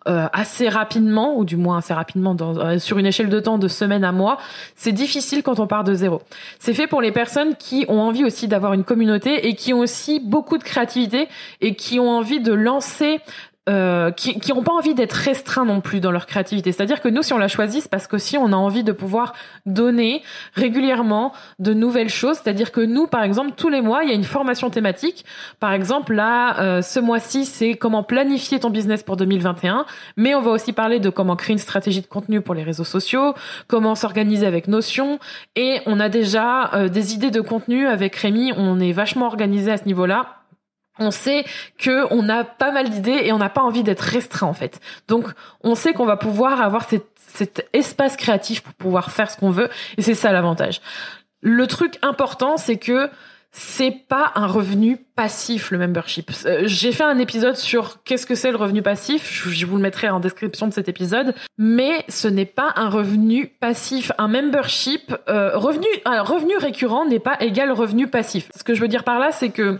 euh, 0.06 0.28
assez 0.32 0.68
rapidement, 0.68 1.36
ou 1.36 1.44
du 1.44 1.56
moins 1.56 1.78
assez 1.78 1.94
rapidement 1.94 2.36
euh, 2.40 2.78
sur 2.78 2.98
une 2.98 3.06
échelle 3.06 3.28
de 3.28 3.40
temps 3.40 3.58
de 3.58 3.68
semaine 3.68 4.04
à 4.04 4.12
mois, 4.12 4.38
c'est 4.76 4.92
difficile 4.92 5.42
quand 5.42 5.60
on 5.60 5.66
part 5.66 5.84
de 5.84 5.94
zéro. 5.94 6.22
C'est 6.58 6.74
fait 6.74 6.86
pour 6.86 7.00
les 7.02 7.12
personnes 7.12 7.54
qui 7.56 7.84
ont 7.88 8.00
envie 8.00 8.24
aussi 8.24 8.48
d'avoir 8.48 8.74
une 8.74 8.84
communauté 8.84 9.46
et 9.46 9.54
qui 9.54 9.72
ont 9.72 9.78
aussi 9.78 10.20
beaucoup 10.20 10.56
de 10.58 10.62
créativité 10.62 11.28
et 11.62 11.74
qui 11.74 11.98
ont 12.00 12.10
envie 12.10 12.40
de 12.40 12.52
lancer 12.52 13.20
euh, 13.68 14.10
qui 14.10 14.38
qui 14.38 14.52
ont 14.52 14.62
pas 14.62 14.72
envie 14.72 14.94
d'être 14.94 15.12
restreints 15.12 15.64
non 15.64 15.80
plus 15.80 16.00
dans 16.00 16.10
leur 16.10 16.26
créativité. 16.26 16.72
C'est-à-dire 16.72 17.00
que 17.00 17.08
nous, 17.08 17.22
si 17.22 17.32
on 17.32 17.38
la 17.38 17.48
choisit, 17.48 17.82
c'est 17.82 17.90
parce 17.90 18.06
que 18.06 18.18
si 18.18 18.36
on 18.36 18.52
a 18.52 18.56
envie 18.56 18.84
de 18.84 18.92
pouvoir 18.92 19.32
donner 19.66 20.22
régulièrement 20.54 21.32
de 21.58 21.72
nouvelles 21.72 22.08
choses. 22.08 22.38
C'est-à-dire 22.42 22.72
que 22.72 22.80
nous, 22.80 23.06
par 23.06 23.22
exemple, 23.22 23.52
tous 23.56 23.68
les 23.68 23.80
mois, 23.80 24.04
il 24.04 24.10
y 24.10 24.12
a 24.12 24.14
une 24.14 24.24
formation 24.24 24.70
thématique. 24.70 25.24
Par 25.60 25.72
exemple, 25.72 26.14
là, 26.14 26.60
euh, 26.60 26.82
ce 26.82 27.00
mois-ci, 27.00 27.44
c'est 27.44 27.74
comment 27.74 28.02
planifier 28.02 28.60
ton 28.60 28.70
business 28.70 29.02
pour 29.02 29.16
2021. 29.16 29.86
Mais 30.16 30.34
on 30.34 30.42
va 30.42 30.50
aussi 30.50 30.72
parler 30.72 31.00
de 31.00 31.10
comment 31.10 31.36
créer 31.36 31.52
une 31.54 31.58
stratégie 31.58 32.02
de 32.02 32.06
contenu 32.06 32.40
pour 32.40 32.54
les 32.54 32.62
réseaux 32.62 32.84
sociaux, 32.84 33.34
comment 33.66 33.94
s'organiser 33.94 34.46
avec 34.46 34.68
Notion. 34.68 35.18
Et 35.56 35.80
on 35.86 36.00
a 36.00 36.08
déjà 36.08 36.74
euh, 36.74 36.88
des 36.88 37.14
idées 37.14 37.30
de 37.30 37.40
contenu 37.40 37.86
avec 37.86 38.14
Rémi. 38.16 38.52
On 38.56 38.80
est 38.80 38.92
vachement 38.92 39.26
organisé 39.26 39.70
à 39.70 39.76
ce 39.76 39.84
niveau-là 39.84 40.43
on 40.98 41.10
sait 41.10 41.44
que 41.78 42.06
on 42.10 42.28
a 42.28 42.44
pas 42.44 42.70
mal 42.70 42.90
d'idées 42.90 43.22
et 43.24 43.32
on 43.32 43.38
n'a 43.38 43.48
pas 43.48 43.62
envie 43.62 43.82
d'être 43.82 44.00
restreint 44.00 44.46
en 44.46 44.54
fait. 44.54 44.80
Donc 45.08 45.26
on 45.62 45.74
sait 45.74 45.92
qu'on 45.92 46.06
va 46.06 46.16
pouvoir 46.16 46.60
avoir 46.60 46.86
cet 46.88 47.68
espace 47.72 48.16
créatif 48.16 48.62
pour 48.62 48.74
pouvoir 48.74 49.10
faire 49.10 49.30
ce 49.30 49.36
qu'on 49.36 49.50
veut 49.50 49.68
et 49.96 50.02
c'est 50.02 50.14
ça 50.14 50.32
l'avantage. 50.32 50.80
Le 51.40 51.66
truc 51.66 51.98
important 52.02 52.56
c'est 52.56 52.76
que 52.76 53.10
c'est 53.56 53.92
pas 54.08 54.32
un 54.34 54.48
revenu 54.48 54.96
passif 55.14 55.70
le 55.70 55.78
membership. 55.78 56.32
Euh, 56.44 56.62
j'ai 56.64 56.90
fait 56.90 57.04
un 57.04 57.18
épisode 57.18 57.56
sur 57.56 58.02
qu'est-ce 58.02 58.26
que 58.26 58.34
c'est 58.34 58.50
le 58.50 58.56
revenu 58.56 58.82
passif, 58.82 59.48
je 59.48 59.64
vous 59.64 59.76
le 59.76 59.82
mettrai 59.82 60.08
en 60.08 60.18
description 60.18 60.66
de 60.66 60.72
cet 60.72 60.88
épisode, 60.88 61.34
mais 61.56 62.04
ce 62.08 62.26
n'est 62.26 62.46
pas 62.46 62.72
un 62.74 62.88
revenu 62.88 63.46
passif. 63.46 64.10
Un 64.18 64.26
membership, 64.26 65.14
euh, 65.28 65.56
revenu, 65.56 65.86
un 66.04 66.22
revenu 66.22 66.56
récurrent 66.56 67.06
n'est 67.06 67.20
pas 67.20 67.36
égal 67.40 67.70
revenu 67.70 68.08
passif. 68.08 68.50
Ce 68.56 68.64
que 68.64 68.74
je 68.74 68.80
veux 68.80 68.88
dire 68.88 69.04
par 69.04 69.20
là, 69.20 69.30
c'est 69.30 69.50
que 69.50 69.78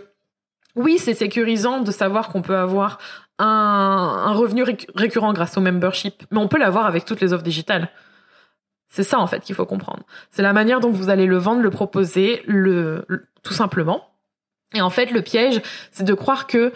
oui, 0.77 0.99
c'est 0.99 1.15
sécurisant 1.15 1.81
de 1.81 1.91
savoir 1.91 2.29
qu'on 2.29 2.43
peut 2.43 2.57
avoir 2.57 2.99
un, 3.39 4.33
revenu 4.33 4.65
récurrent 4.95 5.33
grâce 5.33 5.57
au 5.57 5.61
membership, 5.61 6.25
mais 6.31 6.39
on 6.39 6.49
peut 6.49 6.59
l'avoir 6.59 6.87
avec 6.87 7.05
toutes 7.05 7.21
les 7.21 7.33
offres 7.33 7.45
digitales. 7.45 7.91
C'est 8.89 9.03
ça 9.03 9.19
en 9.19 9.27
fait 9.27 9.41
qu'il 9.41 9.55
faut 9.55 9.67
comprendre. 9.67 10.05
C'est 10.31 10.43
la 10.43 10.53
manière 10.53 10.81
dont 10.81 10.91
vous 10.91 11.11
allez 11.11 11.27
le 11.27 11.37
vendre, 11.37 11.63
le 11.63 11.71
proposer, 11.71 12.43
le, 12.47 13.07
tout 13.43 13.53
simplement. 13.53 14.09
Et 14.73 14.81
en 14.81 14.91
fait, 14.91 15.11
le 15.11 15.23
piège, 15.23 15.61
c'est 15.91 16.05
de 16.05 16.15
croire 16.15 16.47
que 16.47 16.73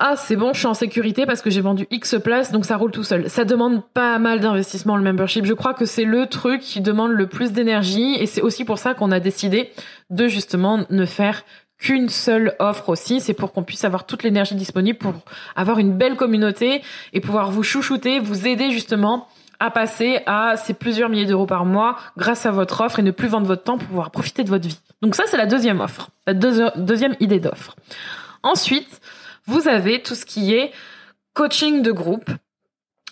ah 0.00 0.14
c'est 0.16 0.36
bon, 0.36 0.52
je 0.52 0.58
suis 0.58 0.66
en 0.68 0.74
sécurité 0.74 1.26
parce 1.26 1.42
que 1.42 1.50
j'ai 1.50 1.60
vendu 1.60 1.86
X 1.90 2.16
places, 2.22 2.52
donc 2.52 2.64
ça 2.64 2.76
roule 2.76 2.92
tout 2.92 3.02
seul. 3.02 3.28
Ça 3.28 3.44
demande 3.44 3.82
pas 3.84 4.18
mal 4.20 4.38
d'investissement 4.38 4.96
le 4.96 5.02
membership. 5.02 5.44
Je 5.44 5.54
crois 5.54 5.74
que 5.74 5.86
c'est 5.86 6.04
le 6.04 6.26
truc 6.26 6.60
qui 6.60 6.80
demande 6.80 7.10
le 7.10 7.26
plus 7.26 7.52
d'énergie 7.52 8.14
et 8.14 8.26
c'est 8.26 8.40
aussi 8.40 8.64
pour 8.64 8.78
ça 8.78 8.94
qu'on 8.94 9.10
a 9.10 9.18
décidé 9.18 9.70
de 10.10 10.28
justement 10.28 10.86
ne 10.88 11.04
faire 11.04 11.42
qu'une 11.78 12.08
seule 12.08 12.54
offre 12.58 12.88
aussi. 12.88 13.20
C'est 13.20 13.34
pour 13.34 13.52
qu'on 13.52 13.62
puisse 13.62 13.84
avoir 13.84 14.06
toute 14.06 14.22
l'énergie 14.22 14.54
disponible 14.54 14.98
pour 14.98 15.14
avoir 15.56 15.78
une 15.78 15.96
belle 15.96 16.16
communauté 16.16 16.82
et 17.12 17.20
pouvoir 17.20 17.50
vous 17.50 17.62
chouchouter, 17.62 18.18
vous 18.18 18.46
aider 18.46 18.70
justement 18.70 19.28
à 19.60 19.70
passer 19.70 20.20
à 20.26 20.56
ces 20.56 20.74
plusieurs 20.74 21.08
milliers 21.08 21.26
d'euros 21.26 21.46
par 21.46 21.64
mois 21.64 21.96
grâce 22.16 22.46
à 22.46 22.50
votre 22.50 22.80
offre 22.80 23.00
et 23.00 23.02
ne 23.02 23.10
plus 23.10 23.28
vendre 23.28 23.46
votre 23.46 23.64
temps 23.64 23.78
pour 23.78 23.88
pouvoir 23.88 24.10
profiter 24.10 24.44
de 24.44 24.48
votre 24.48 24.68
vie. 24.68 24.78
Donc 25.02 25.14
ça, 25.14 25.24
c'est 25.26 25.36
la 25.36 25.46
deuxième 25.46 25.80
offre, 25.80 26.10
la 26.26 26.34
deuxième 26.34 27.16
idée 27.20 27.40
d'offre. 27.40 27.74
Ensuite, 28.42 29.00
vous 29.46 29.68
avez 29.68 30.02
tout 30.02 30.14
ce 30.14 30.24
qui 30.24 30.54
est 30.54 30.72
coaching 31.34 31.82
de 31.82 31.92
groupe 31.92 32.30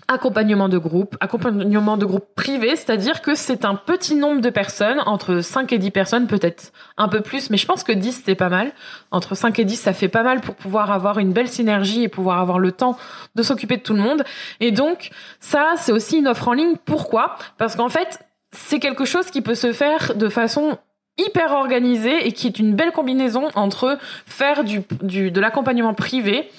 accompagnement 0.08 0.68
de 0.68 0.78
groupe, 0.78 1.16
accompagnement 1.20 1.96
de 1.96 2.04
groupe 2.04 2.34
privé, 2.34 2.76
c'est-à-dire 2.76 3.22
que 3.22 3.34
c'est 3.34 3.64
un 3.64 3.74
petit 3.74 4.14
nombre 4.14 4.40
de 4.40 4.50
personnes, 4.50 5.00
entre 5.06 5.40
5 5.40 5.72
et 5.72 5.78
10 5.78 5.90
personnes, 5.90 6.26
peut-être 6.26 6.72
un 6.96 7.08
peu 7.08 7.20
plus, 7.20 7.50
mais 7.50 7.56
je 7.56 7.66
pense 7.66 7.82
que 7.82 7.92
10 7.92 8.22
c'est 8.24 8.34
pas 8.34 8.48
mal. 8.48 8.72
Entre 9.10 9.34
5 9.34 9.58
et 9.58 9.64
10 9.64 9.76
ça 9.76 9.92
fait 9.92 10.08
pas 10.08 10.22
mal 10.22 10.40
pour 10.40 10.54
pouvoir 10.54 10.90
avoir 10.90 11.18
une 11.18 11.32
belle 11.32 11.48
synergie 11.48 12.02
et 12.02 12.08
pouvoir 12.08 12.40
avoir 12.40 12.58
le 12.58 12.72
temps 12.72 12.96
de 13.34 13.42
s'occuper 13.42 13.76
de 13.76 13.82
tout 13.82 13.94
le 13.94 14.00
monde. 14.00 14.24
Et 14.60 14.70
donc 14.70 15.10
ça 15.40 15.74
c'est 15.76 15.92
aussi 15.92 16.18
une 16.18 16.28
offre 16.28 16.48
en 16.48 16.52
ligne. 16.52 16.76
Pourquoi? 16.84 17.36
Parce 17.58 17.76
qu'en 17.76 17.88
fait 17.88 18.20
c'est 18.52 18.78
quelque 18.78 19.04
chose 19.04 19.30
qui 19.30 19.42
peut 19.42 19.54
se 19.54 19.72
faire 19.72 20.14
de 20.14 20.28
façon 20.28 20.78
hyper 21.18 21.52
organisée 21.52 22.26
et 22.26 22.32
qui 22.32 22.46
est 22.46 22.58
une 22.58 22.74
belle 22.74 22.92
combinaison 22.92 23.48
entre 23.54 23.98
faire 24.26 24.64
du, 24.64 24.82
du 25.02 25.30
de 25.30 25.40
l'accompagnement 25.40 25.94
privé 25.94 26.50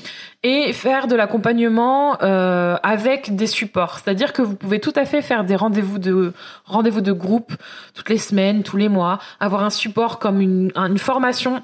et 0.44 0.72
faire 0.74 1.08
de 1.08 1.16
l'accompagnement 1.16 2.18
euh, 2.22 2.78
avec 2.84 3.36
des 3.36 3.48
supports. 3.48 4.00
C'est-à-dire 4.00 4.34
que 4.34 4.42
vous 4.42 4.56
pouvez 4.56 4.80
tout 4.80 4.94
à 4.96 5.06
fait 5.06 5.22
faire 5.22 5.44
des 5.44 5.56
rendez-vous 5.56 6.00
de 6.00 6.34
rendez-vous 6.66 7.02
de 7.02 7.12
groupe 7.12 7.54
toutes 7.94 8.10
les 8.10 8.18
semaines, 8.18 8.64
tous 8.64 8.78
les 8.78 8.90
mois, 8.90 9.20
avoir 9.40 9.64
un 9.64 9.70
support 9.70 10.20
comme 10.20 10.42
une, 10.42 10.72
une 10.76 10.98
formation 10.98 11.64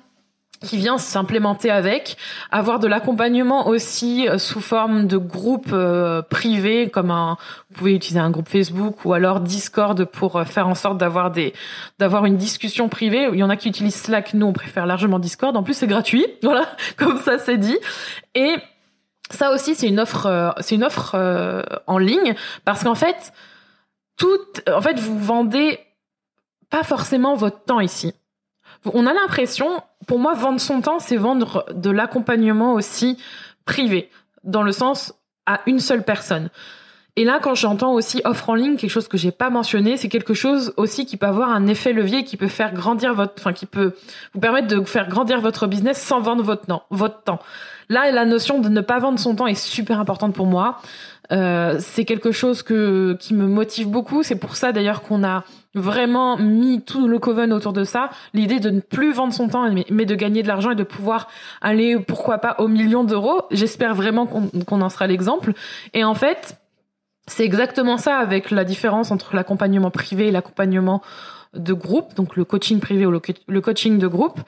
qui 0.64 0.78
vient 0.78 0.98
s'implémenter 0.98 1.70
avec, 1.70 2.18
avoir 2.52 2.80
de 2.80 2.88
l'accompagnement 2.88 3.68
aussi 3.68 4.28
euh, 4.28 4.38
sous 4.38 4.62
forme 4.62 5.08
de 5.08 5.18
groupe 5.18 5.70
euh, 5.72 6.22
privé, 6.22 6.90
comme 6.90 7.12
un, 7.12 7.38
vous 7.70 7.78
pouvez 7.78 7.96
utiliser 7.96 8.20
un 8.20 8.32
groupe 8.32 8.50
Facebook 8.50 9.06
ou 9.06 9.14
alors 9.14 9.40
Discord 9.40 10.06
pour 10.06 10.44
faire 10.46 10.68
en 10.68 10.76
sorte 10.76 10.98
d'avoir 10.98 11.30
des, 11.30 11.54
d'avoir 12.00 12.26
une 12.26 12.38
discussion 12.38 12.90
privée. 12.90 13.30
Il 13.32 13.40
y 13.40 13.44
en 13.44 13.50
a 13.50 13.58
qui 13.58 13.70
utilisent 13.70 14.02
Slack, 14.02 14.34
nous 14.34 14.48
on 14.48 14.54
préfère 14.54 14.86
largement 14.86 15.20
Discord. 15.20 15.56
En 15.56 15.64
plus 15.64 15.74
c'est 15.74 15.88
gratuit, 15.88 16.26
voilà, 16.44 16.66
comme 16.98 17.20
ça 17.20 17.38
c'est 17.38 17.58
dit. 17.58 17.78
Et 18.34 18.56
ça 19.34 19.52
aussi, 19.52 19.76
c'est 19.76 19.88
une 19.88 20.00
offre, 20.00 20.26
euh, 20.26 20.52
c'est 20.60 20.76
une 20.76 20.84
offre 20.84 21.16
euh, 21.16 21.64
en 21.88 21.98
ligne 21.98 22.36
parce 22.66 22.84
qu'en 22.84 22.96
fait, 22.96 23.34
tout, 24.18 24.28
en 24.68 24.82
fait, 24.82 25.00
vous 25.00 25.18
vendez 25.18 25.80
pas 26.70 26.84
forcément 26.84 27.36
votre 27.36 27.64
temps 27.64 27.80
ici. 27.80 28.14
On 28.86 29.08
a 29.08 29.14
l'impression, 29.14 29.82
pour 30.08 30.20
moi, 30.20 30.34
vendre 30.34 30.60
son 30.60 30.82
temps, 30.82 31.00
c'est 31.00 31.18
vendre 31.18 31.66
de 31.74 31.90
l'accompagnement 31.90 32.74
aussi 32.74 33.18
privé, 33.66 34.10
dans 34.44 34.64
le 34.64 34.72
sens 34.72 35.14
à 35.46 35.62
une 35.66 35.80
seule 35.80 36.04
personne. 36.04 36.50
Et 37.16 37.26
là, 37.26 37.40
quand 37.40 37.54
j'entends 37.54 37.94
aussi 37.94 38.22
offre 38.26 38.50
en 38.50 38.56
ligne, 38.56 38.76
quelque 38.76 38.90
chose 38.90 39.08
que 39.08 39.18
j'ai 39.18 39.32
pas 39.32 39.52
mentionné, 39.52 39.98
c'est 39.98 40.10
quelque 40.10 40.34
chose 40.34 40.74
aussi 40.78 41.06
qui 41.06 41.16
peut 41.16 41.28
avoir 41.28 41.50
un 41.50 41.68
effet 41.68 41.94
levier, 41.94 42.24
qui 42.24 42.38
peut 42.38 42.48
faire 42.48 42.74
grandir 42.74 43.14
votre, 43.14 43.34
enfin, 43.38 43.54
qui 43.54 43.68
peut 43.68 43.94
vous 44.34 44.40
permettre 44.40 44.68
de 44.68 44.84
faire 44.84 45.08
grandir 45.08 45.40
votre 45.40 45.68
business 45.68 46.02
sans 46.02 46.22
vendre 46.22 46.44
votre 46.44 46.66
temps, 46.66 46.84
votre 46.90 47.22
temps. 47.22 47.40
Là, 47.90 48.10
la 48.10 48.26
notion 48.26 48.60
de 48.60 48.68
ne 48.68 48.82
pas 48.82 48.98
vendre 48.98 49.20
son 49.20 49.36
temps 49.36 49.46
est 49.46 49.54
super 49.54 50.00
importante 50.00 50.34
pour 50.34 50.48
moi. 50.48 50.80
Euh, 51.32 51.78
c'est 51.80 52.04
quelque 52.04 52.32
chose 52.32 52.64
que 52.64 53.16
qui 53.20 53.36
me 53.36 53.48
motive 53.48 53.90
beaucoup. 53.90 54.24
C'est 54.24 54.40
pour 54.40 54.56
ça 54.56 54.72
d'ailleurs 54.72 55.04
qu'on 55.04 55.24
a 55.24 55.44
vraiment 55.76 56.38
mis 56.38 56.82
tout 56.82 57.08
le 57.08 57.20
coven 57.20 57.52
autour 57.54 57.74
de 57.74 57.84
ça. 57.84 58.10
L'idée 58.34 58.60
de 58.60 58.70
ne 58.70 58.80
plus 58.80 59.12
vendre 59.12 59.34
son 59.34 59.48
temps, 59.48 59.70
mais, 59.90 60.06
de 60.06 60.16
gagner 60.16 60.44
de 60.44 60.48
l'argent 60.48 60.72
et 60.72 60.76
de 60.76 60.84
pouvoir 60.84 61.28
aller, 61.62 62.00
pourquoi 62.00 62.38
pas, 62.38 62.56
aux 62.60 62.68
millions 62.68 63.04
d'euros. 63.04 63.42
J'espère 63.52 63.96
vraiment 63.96 64.26
qu'on 64.26 64.82
en 64.82 64.90
sera 64.90 65.08
l'exemple. 65.08 65.54
Et 65.94 66.04
en 66.04 66.14
fait, 66.14 66.58
c'est 67.28 67.46
exactement 67.46 67.98
ça 67.98 68.18
avec 68.18 68.52
la 68.52 68.64
différence 68.64 69.12
entre 69.12 69.36
l'accompagnement 69.36 69.92
privé 69.92 70.28
et 70.28 70.32
l'accompagnement 70.32 71.02
de 71.54 71.74
groupe, 71.74 72.16
donc 72.16 72.36
le 72.36 72.46
coaching 72.46 72.80
privé 72.80 73.06
ou 73.06 73.12
le, 73.12 73.62
coaching 73.62 73.98
de 73.98 74.08
groupe. 74.08 74.40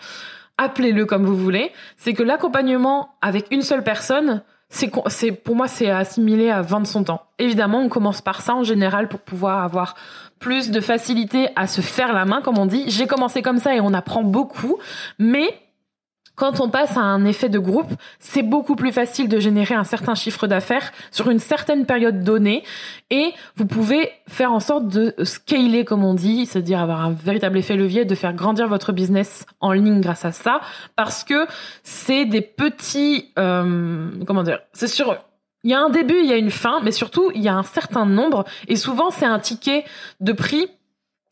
Appelez-le 0.57 1.05
comme 1.05 1.25
vous 1.25 1.35
voulez. 1.35 1.71
C'est 1.97 2.13
que 2.13 2.23
l'accompagnement 2.23 3.15
avec 3.21 3.47
une 3.51 3.61
seule 3.61 3.83
personne, 3.83 4.41
c'est, 4.75 5.31
pour 5.31 5.55
moi 5.55 5.67
c'est 5.67 5.89
assimilé 5.89 6.49
à 6.49 6.61
vendre 6.61 6.87
son 6.87 7.03
temps. 7.03 7.21
Évidemment, 7.39 7.79
on 7.79 7.89
commence 7.89 8.21
par 8.21 8.41
ça 8.41 8.55
en 8.55 8.63
général 8.63 9.07
pour 9.07 9.19
pouvoir 9.19 9.63
avoir 9.63 9.95
plus 10.39 10.69
de 10.69 10.81
facilité 10.81 11.49
à 11.55 11.67
se 11.67 11.81
faire 11.81 12.13
la 12.13 12.25
main, 12.25 12.41
comme 12.41 12.57
on 12.57 12.65
dit. 12.65 12.83
J'ai 12.87 13.07
commencé 13.07 13.41
comme 13.41 13.59
ça 13.59 13.75
et 13.75 13.79
on 13.79 13.93
apprend 13.93 14.23
beaucoup, 14.23 14.77
mais 15.17 15.47
quand 16.35 16.59
on 16.59 16.69
passe 16.69 16.97
à 16.97 17.01
un 17.01 17.25
effet 17.25 17.49
de 17.49 17.59
groupe, 17.59 17.91
c'est 18.19 18.43
beaucoup 18.43 18.75
plus 18.75 18.91
facile 18.91 19.29
de 19.29 19.39
générer 19.39 19.75
un 19.75 19.83
certain 19.83 20.15
chiffre 20.15 20.47
d'affaires 20.47 20.91
sur 21.11 21.29
une 21.29 21.39
certaine 21.39 21.85
période 21.85 22.23
donnée 22.23 22.63
et 23.09 23.33
vous 23.55 23.65
pouvez 23.65 24.11
faire 24.27 24.51
en 24.51 24.59
sorte 24.59 24.87
de 24.87 25.13
scaler, 25.23 25.85
comme 25.85 26.03
on 26.03 26.13
dit, 26.13 26.45
c'est-à-dire 26.45 26.79
avoir 26.79 27.01
un 27.05 27.11
véritable 27.11 27.57
effet 27.57 27.75
levier, 27.75 28.05
de 28.05 28.15
faire 28.15 28.33
grandir 28.33 28.67
votre 28.67 28.91
business 28.91 29.45
en 29.61 29.71
ligne 29.71 30.01
grâce 30.01 30.25
à 30.25 30.31
ça, 30.31 30.61
parce 30.95 31.23
que 31.23 31.47
c'est 31.83 32.25
des 32.25 32.41
petits, 32.41 33.31
euh, 33.39 34.09
comment 34.25 34.43
dire, 34.43 34.59
c'est 34.73 34.87
sûr, 34.87 35.17
il 35.63 35.71
y 35.71 35.73
a 35.73 35.79
un 35.79 35.89
début, 35.89 36.19
il 36.19 36.27
y 36.29 36.33
a 36.33 36.37
une 36.37 36.51
fin, 36.51 36.79
mais 36.83 36.91
surtout, 36.91 37.31
il 37.33 37.41
y 37.41 37.47
a 37.47 37.55
un 37.55 37.63
certain 37.63 38.05
nombre, 38.05 38.45
et 38.67 38.75
souvent, 38.75 39.09
c'est 39.09 39.25
un 39.25 39.39
ticket 39.39 39.83
de 40.19 40.31
prix 40.31 40.67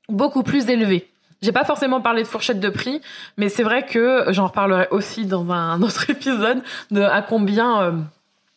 beaucoup 0.10 0.44
plus 0.44 0.70
élevé. 0.70 1.08
J'ai 1.44 1.52
pas 1.52 1.66
forcément 1.66 2.00
parlé 2.00 2.24
de 2.24 2.28
fourchette 2.28 2.62
de 2.62 2.70
prix, 2.70 3.02
mais 3.36 3.50
c'est 3.50 3.64
vrai 3.64 3.86
que 3.86 4.28
j'en 4.30 4.48
reparlerai 4.48 4.88
aussi 4.92 5.26
dans 5.26 5.52
un 5.52 5.82
autre 5.84 6.10
épisode 6.10 6.64
de 6.90 7.02
à 7.02 7.22
combien, 7.22 7.82
euh, 7.82 7.92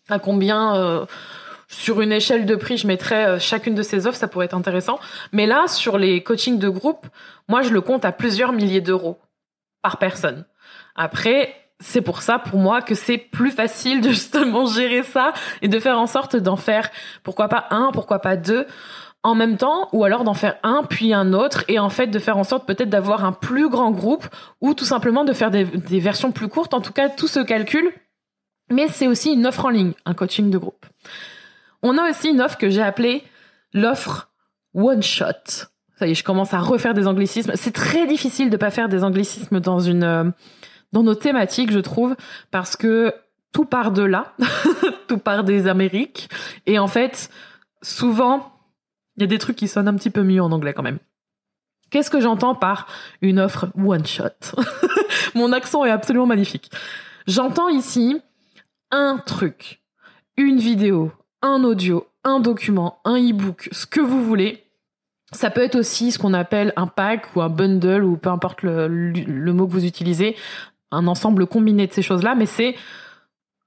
à 0.08 0.20
combien 0.20 0.76
euh, 0.76 1.04
sur 1.66 2.00
une 2.00 2.12
échelle 2.12 2.46
de 2.46 2.54
prix 2.54 2.76
je 2.76 2.86
mettrais 2.86 3.26
euh, 3.26 3.38
chacune 3.40 3.74
de 3.74 3.82
ces 3.82 4.06
offres, 4.06 4.16
ça 4.16 4.28
pourrait 4.28 4.44
être 4.44 4.54
intéressant. 4.54 5.00
Mais 5.32 5.46
là, 5.46 5.66
sur 5.66 5.98
les 5.98 6.22
coachings 6.22 6.60
de 6.60 6.68
groupe, 6.68 7.08
moi 7.48 7.62
je 7.62 7.70
le 7.70 7.80
compte 7.80 8.04
à 8.04 8.12
plusieurs 8.12 8.52
milliers 8.52 8.80
d'euros 8.80 9.18
par 9.82 9.96
personne. 9.96 10.44
Après, 10.94 11.56
c'est 11.80 12.02
pour 12.02 12.22
ça, 12.22 12.38
pour 12.38 12.60
moi, 12.60 12.82
que 12.82 12.94
c'est 12.94 13.18
plus 13.18 13.50
facile 13.50 14.00
de 14.00 14.08
justement 14.10 14.64
gérer 14.66 15.02
ça 15.02 15.32
et 15.60 15.66
de 15.66 15.80
faire 15.80 15.98
en 15.98 16.06
sorte 16.06 16.36
d'en 16.36 16.56
faire, 16.56 16.88
pourquoi 17.24 17.48
pas 17.48 17.66
un, 17.70 17.90
pourquoi 17.92 18.20
pas 18.20 18.36
deux 18.36 18.64
en 19.26 19.34
même 19.34 19.56
temps 19.56 19.88
ou 19.92 20.04
alors 20.04 20.22
d'en 20.22 20.34
faire 20.34 20.56
un 20.62 20.84
puis 20.84 21.12
un 21.12 21.32
autre 21.32 21.64
et 21.66 21.80
en 21.80 21.90
fait 21.90 22.06
de 22.06 22.18
faire 22.20 22.38
en 22.38 22.44
sorte 22.44 22.64
peut-être 22.64 22.88
d'avoir 22.88 23.24
un 23.24 23.32
plus 23.32 23.68
grand 23.68 23.90
groupe 23.90 24.26
ou 24.60 24.72
tout 24.72 24.84
simplement 24.84 25.24
de 25.24 25.32
faire 25.32 25.50
des, 25.50 25.64
versions 25.98 26.30
plus 26.30 26.48
courtes. 26.48 26.74
En 26.74 26.80
tout 26.80 26.92
cas, 26.92 27.08
tout 27.08 27.26
se 27.26 27.40
calcule 27.40 27.90
Mais 28.70 28.86
c'est 28.88 29.08
aussi 29.08 29.32
une 29.32 29.44
offre 29.44 29.64
en 29.64 29.70
ligne, 29.70 29.92
un 30.04 30.14
coaching 30.14 30.48
de 30.48 30.58
groupe. 30.58 30.86
On 31.82 31.98
a 31.98 32.08
aussi 32.08 32.28
une 32.28 32.40
offre 32.40 32.56
que 32.56 32.70
j'ai 32.70 32.82
appelée 32.82 33.24
l'offre 33.74 34.30
one 34.74 35.02
shot. 35.02 35.66
Ça 35.98 36.06
y 36.06 36.12
est, 36.12 36.14
je 36.14 36.22
commence 36.22 36.54
à 36.54 36.58
refaire 36.58 36.94
des 36.94 37.08
anglicismes. 37.08 37.52
C'est 37.56 37.72
très 37.72 38.06
difficile 38.06 38.48
de 38.48 38.56
pas 38.56 38.70
faire 38.70 38.88
des 38.88 39.02
anglicismes 39.02 39.58
dans 39.58 39.80
une 39.80 40.04
euh, 40.04 40.24
dans 40.92 41.02
nos 41.02 41.16
thématiques, 41.16 41.72
je 41.72 41.80
trouve, 41.80 42.14
parce 42.52 42.76
que 42.76 43.12
tout 43.52 43.64
part 43.64 43.90
de 43.90 44.02
là, 44.02 44.34
tout 45.08 45.18
part 45.18 45.42
des 45.42 45.66
Amériques, 45.66 46.30
et 46.66 46.78
en 46.78 46.86
fait, 46.86 47.28
souvent, 47.82 48.55
il 49.16 49.22
y 49.22 49.24
a 49.24 49.26
des 49.26 49.38
trucs 49.38 49.56
qui 49.56 49.68
sonnent 49.68 49.88
un 49.88 49.94
petit 49.94 50.10
peu 50.10 50.22
mieux 50.22 50.42
en 50.42 50.52
anglais 50.52 50.74
quand 50.74 50.82
même. 50.82 50.98
Qu'est-ce 51.90 52.10
que 52.10 52.20
j'entends 52.20 52.54
par 52.54 52.88
une 53.22 53.38
offre 53.38 53.68
one 53.76 54.06
shot? 54.06 54.56
Mon 55.34 55.52
accent 55.52 55.84
est 55.84 55.90
absolument 55.90 56.26
magnifique. 56.26 56.70
J'entends 57.26 57.68
ici 57.68 58.20
un 58.90 59.18
truc, 59.24 59.82
une 60.36 60.58
vidéo, 60.58 61.12
un 61.42 61.62
audio, 61.64 62.06
un 62.24 62.40
document, 62.40 63.00
un 63.04 63.16
e-book, 63.16 63.68
ce 63.72 63.86
que 63.86 64.00
vous 64.00 64.24
voulez. 64.24 64.64
Ça 65.32 65.50
peut 65.50 65.62
être 65.62 65.76
aussi 65.76 66.12
ce 66.12 66.18
qu'on 66.18 66.34
appelle 66.34 66.72
un 66.76 66.86
pack 66.86 67.34
ou 67.34 67.42
un 67.42 67.48
bundle 67.48 68.04
ou 68.04 68.16
peu 68.16 68.30
importe 68.30 68.62
le, 68.62 68.88
le 68.88 69.52
mot 69.52 69.66
que 69.66 69.72
vous 69.72 69.84
utilisez, 69.84 70.36
un 70.90 71.06
ensemble 71.06 71.46
combiné 71.46 71.86
de 71.86 71.92
ces 71.92 72.02
choses-là, 72.02 72.34
mais 72.34 72.46
c'est 72.46 72.76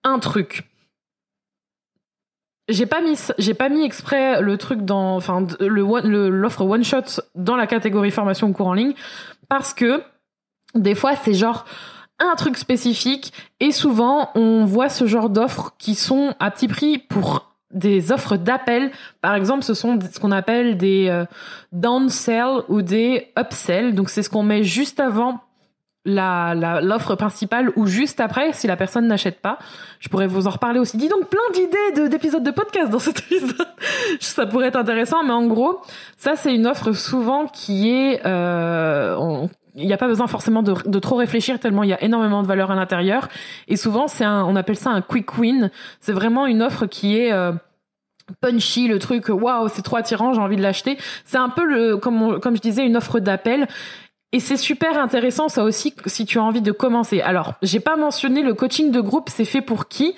un 0.03 0.19
truc. 0.19 0.68
J'ai 2.69 2.85
pas 2.85 3.01
mis, 3.01 3.17
j'ai 3.37 3.53
pas 3.53 3.69
mis 3.69 3.83
exprès 3.83 4.41
le 4.41 4.57
truc 4.57 4.81
dans, 4.81 5.15
enfin, 5.15 5.45
le 5.59 6.29
l'offre 6.29 6.61
one 6.61 6.83
shot 6.83 7.21
dans 7.35 7.55
la 7.55 7.67
catégorie 7.67 8.11
formation 8.11 8.47
ou 8.47 8.53
cours 8.53 8.67
en 8.67 8.73
ligne 8.73 8.93
parce 9.47 9.73
que 9.73 10.01
des 10.75 10.95
fois 10.95 11.15
c'est 11.15 11.33
genre 11.33 11.65
un 12.19 12.35
truc 12.35 12.57
spécifique 12.57 13.33
et 13.59 13.71
souvent 13.71 14.29
on 14.35 14.65
voit 14.65 14.89
ce 14.89 15.07
genre 15.07 15.29
d'offres 15.29 15.73
qui 15.77 15.95
sont 15.95 16.35
à 16.39 16.51
petit 16.51 16.67
prix 16.67 16.97
pour 16.99 17.49
des 17.71 18.11
offres 18.11 18.35
d'appel. 18.35 18.91
Par 19.21 19.35
exemple, 19.35 19.63
ce 19.63 19.73
sont 19.73 19.99
ce 19.99 20.19
qu'on 20.19 20.31
appelle 20.31 20.77
des 20.77 21.07
euh, 21.09 21.25
downsell 21.71 22.63
ou 22.67 22.81
des 22.81 23.27
upsell. 23.37 23.93
Donc 23.93 24.09
c'est 24.09 24.23
ce 24.23 24.29
qu'on 24.29 24.43
met 24.43 24.63
juste 24.63 24.99
avant 24.99 25.41
l'offre 26.09 27.15
principale 27.15 27.71
ou 27.75 27.85
juste 27.85 28.19
après 28.19 28.53
si 28.53 28.67
la 28.67 28.75
personne 28.75 29.07
n'achète 29.07 29.41
pas. 29.41 29.59
Je 29.99 30.09
pourrais 30.09 30.27
vous 30.27 30.47
en 30.47 30.51
reparler 30.51 30.79
aussi. 30.79 30.97
Dis 30.97 31.09
donc 31.09 31.27
plein 31.27 31.39
d'idées 31.53 32.09
d'épisodes 32.09 32.43
de, 32.43 32.51
podcast 32.51 32.89
dans 32.89 32.99
cet 32.99 33.19
épisode. 33.19 33.67
ça 34.19 34.45
pourrait 34.45 34.67
être 34.67 34.75
intéressant, 34.75 35.23
mais 35.23 35.31
en 35.31 35.45
gros, 35.47 35.81
ça 36.17 36.35
c'est 36.35 36.53
une 36.53 36.67
offre 36.67 36.91
souvent 36.93 37.45
qui 37.47 37.89
est 37.89 38.21
euh, 38.25 39.47
il 39.75 39.85
n'y 39.85 39.93
a 39.93 39.97
pas 39.97 40.07
besoin 40.07 40.27
forcément 40.27 40.63
de, 40.63 40.99
trop 40.99 41.15
réfléchir 41.15 41.59
tellement 41.59 41.83
il 41.83 41.89
y 41.89 41.93
a 41.93 42.03
énormément 42.03 42.41
de 42.41 42.47
valeur 42.47 42.71
à 42.71 42.75
l'intérieur 42.75 43.29
et 43.67 43.77
souvent 43.77 44.07
c'est 44.07 44.25
on 44.25 44.55
appelle 44.55 44.75
ça 44.75 44.89
un 44.89 45.01
quick 45.01 45.37
win 45.37 45.69
c'est 46.01 46.11
vraiment 46.11 46.47
une 46.47 46.61
offre 46.61 46.85
qui 46.85 47.17
est 47.17 47.31
euh, 47.31 47.53
punchy, 48.41 48.87
le 48.87 48.99
truc, 48.99 49.29
waouh, 49.29 49.67
c'est 49.69 49.81
trop 49.81 49.97
attirant, 49.97 50.33
j'ai 50.33 50.41
envie 50.41 50.55
de 50.55 50.61
l'acheter. 50.61 50.97
C'est 51.25 51.37
un 51.37 51.49
peu 51.49 51.65
le, 51.65 51.97
comme, 51.97 52.39
comme 52.39 52.55
je 52.55 52.61
disais, 52.61 52.85
une 52.85 52.97
offre 52.97 53.19
d'appel. 53.19 53.67
Et 54.31 54.39
c'est 54.39 54.57
super 54.57 54.97
intéressant 54.99 55.49
ça 55.49 55.63
aussi 55.63 55.93
si 56.05 56.25
tu 56.25 56.37
as 56.37 56.43
envie 56.43 56.61
de 56.61 56.71
commencer. 56.71 57.21
Alors, 57.21 57.53
j'ai 57.63 57.79
pas 57.79 57.95
mentionné 57.95 58.43
le 58.43 58.53
coaching 58.53 58.91
de 58.91 59.01
groupe, 59.01 59.29
c'est 59.29 59.45
fait 59.45 59.61
pour 59.61 59.87
qui? 59.87 60.15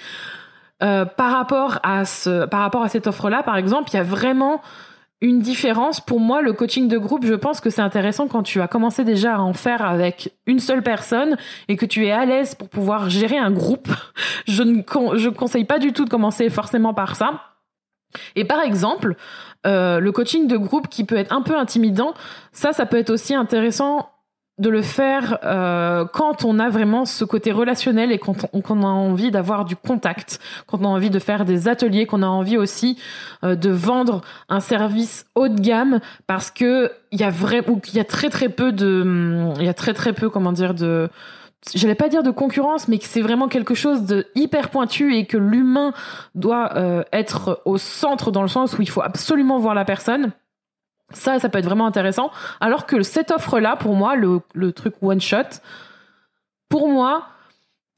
Euh, 0.84 1.06
par 1.06 1.32
rapport 1.32 1.80
à 1.84 2.06
ce, 2.06 2.46
par 2.46 2.62
rapport 2.62 2.82
à 2.82 2.89
cette 2.89 3.06
offre-là, 3.08 3.44
par 3.44 3.56
exemple, 3.56 3.89
il 3.94 3.98
y 3.98 4.00
a 4.00 4.03
vraiment 4.03 4.62
une 5.22 5.39
différence. 5.39 6.01
Pour 6.01 6.20
moi, 6.20 6.41
le 6.41 6.53
coaching 6.53 6.88
de 6.88 6.98
groupe, 6.98 7.24
je 7.24 7.36
pense 7.36 7.62
que 7.62 7.70
c'est 7.70 7.82
intéressant 7.82 8.27
quand 8.27 8.41
tu 8.41 8.60
as 8.60 8.68
commencé 8.68 9.03
déjà 9.03 9.36
à 9.36 9.39
en 9.39 9.53
faire 9.53 9.86
avec 9.86 10.34
une 10.48 10.60
seule 10.60 10.82
personne 10.82 11.38
et 11.68 11.77
que 11.77 11.86
tu 11.86 12.08
es 12.08 12.12
à 12.12 12.25
l'aise 12.25 12.56
pour 12.56 12.68
pouvoir 12.68 13.10
gérer 13.10 13.38
un 13.38 13.51
groupe. 13.51 13.89
Je 14.48 14.63
ne 14.63 14.82
je 15.18 15.30
conseille 15.30 15.65
pas 15.65 15.77
du 15.77 15.94
tout 15.94 16.03
de 16.03 16.10
commencer 16.10 16.50
forcément 16.50 16.96
par 16.96 17.15
ça. 17.15 17.41
Et 18.36 18.44
par 18.44 18.62
exemple, 18.62 19.15
euh, 19.68 20.00
le 20.00 20.12
coaching 20.12 20.48
de 20.48 20.58
groupe 20.58 20.88
qui 20.88 21.03
peut 21.03 21.18
être 21.18 21.34
un 21.34 21.41
peu 21.41 21.58
intimidant, 21.58 22.13
ça, 22.51 22.74
ça 22.74 22.86
peut 22.86 22.98
être 22.98 23.12
aussi 23.12 23.36
intéressant 23.36 24.10
de 24.62 24.70
le 24.70 24.81
faire 24.81 25.40
euh, 25.44 26.05
quand 26.05 26.46
on 26.46 26.59
a 26.59 26.70
vraiment 26.70 27.05
ce 27.05 27.25
côté 27.25 27.51
relationnel 27.51 28.12
et 28.12 28.20
quand 28.20 28.46
on, 28.53 28.83
a 28.83 28.86
envie 28.86 29.31
d'avoir 29.31 29.66
du 29.66 29.75
contact, 29.75 30.40
quand 30.68 30.79
on 30.81 30.86
a 30.86 30.88
envie 30.88 31.09
de 31.09 31.18
faire 31.20 31.46
des 31.46 31.68
ateliers, 31.68 32.05
qu'on 32.05 32.22
a 32.22 32.27
envie 32.27 32.57
aussi 32.57 32.98
euh, 33.44 33.55
de 33.55 33.72
vendre 33.72 34.22
un 34.50 34.59
service 34.59 35.25
haut 35.33 35.48
de 35.48 35.59
gamme 35.59 36.00
parce 36.27 36.51
que 36.51 36.92
il 37.12 37.20
y 37.20 37.24
a 37.24 37.31
vrai 37.31 37.68
ou 37.68 37.79
qu'il 37.79 37.96
y 37.96 38.00
a 38.00 38.05
très 38.05 38.29
très 38.29 38.50
peu 38.50 38.72
de 38.72 39.51
il 39.59 39.66
y 39.66 39.70
a 39.70 39.74
très 39.74 39.94
très 39.94 40.14
peu 40.14 40.29
comment 40.29 40.51
dire 40.51 40.75
de 40.75 41.09
j'allais 41.74 41.96
pas 41.96 42.10
dire 42.10 42.24
de 42.24 42.32
concurrence, 42.32 42.88
mais 42.88 42.98
que 42.98 43.06
c'est 43.06 43.22
vraiment 43.22 43.48
quelque 43.48 43.76
chose 43.76 44.04
de 44.04 44.28
hyper 44.36 44.70
pointu 44.70 45.16
et 45.16 45.26
que 45.26 45.38
l'humain 45.38 45.94
doit 46.36 46.76
euh, 46.76 47.04
être 47.14 47.62
au 47.66 47.78
centre 47.78 48.32
dans 48.32 48.42
le 48.42 48.48
sens 48.48 48.78
où 48.78 48.82
il 48.82 48.90
faut 48.90 49.02
absolument 49.02 49.60
voir 49.60 49.76
la 49.76 49.86
personne. 49.86 50.32
Ça, 51.14 51.40
ça 51.40 51.50
peut 51.50 51.60
être 51.60 51.66
vraiment 51.66 51.86
intéressant. 51.86 52.32
Alors 52.60 52.86
que 52.86 53.04
cette 53.04 53.32
offre-là, 53.32 53.76
pour 53.76 53.96
moi, 53.96 54.16
le, 54.16 54.40
le 54.54 54.72
truc 54.72 54.96
one 55.02 55.22
shot, 55.22 55.60
pour 56.70 56.88
moi, 56.88 57.28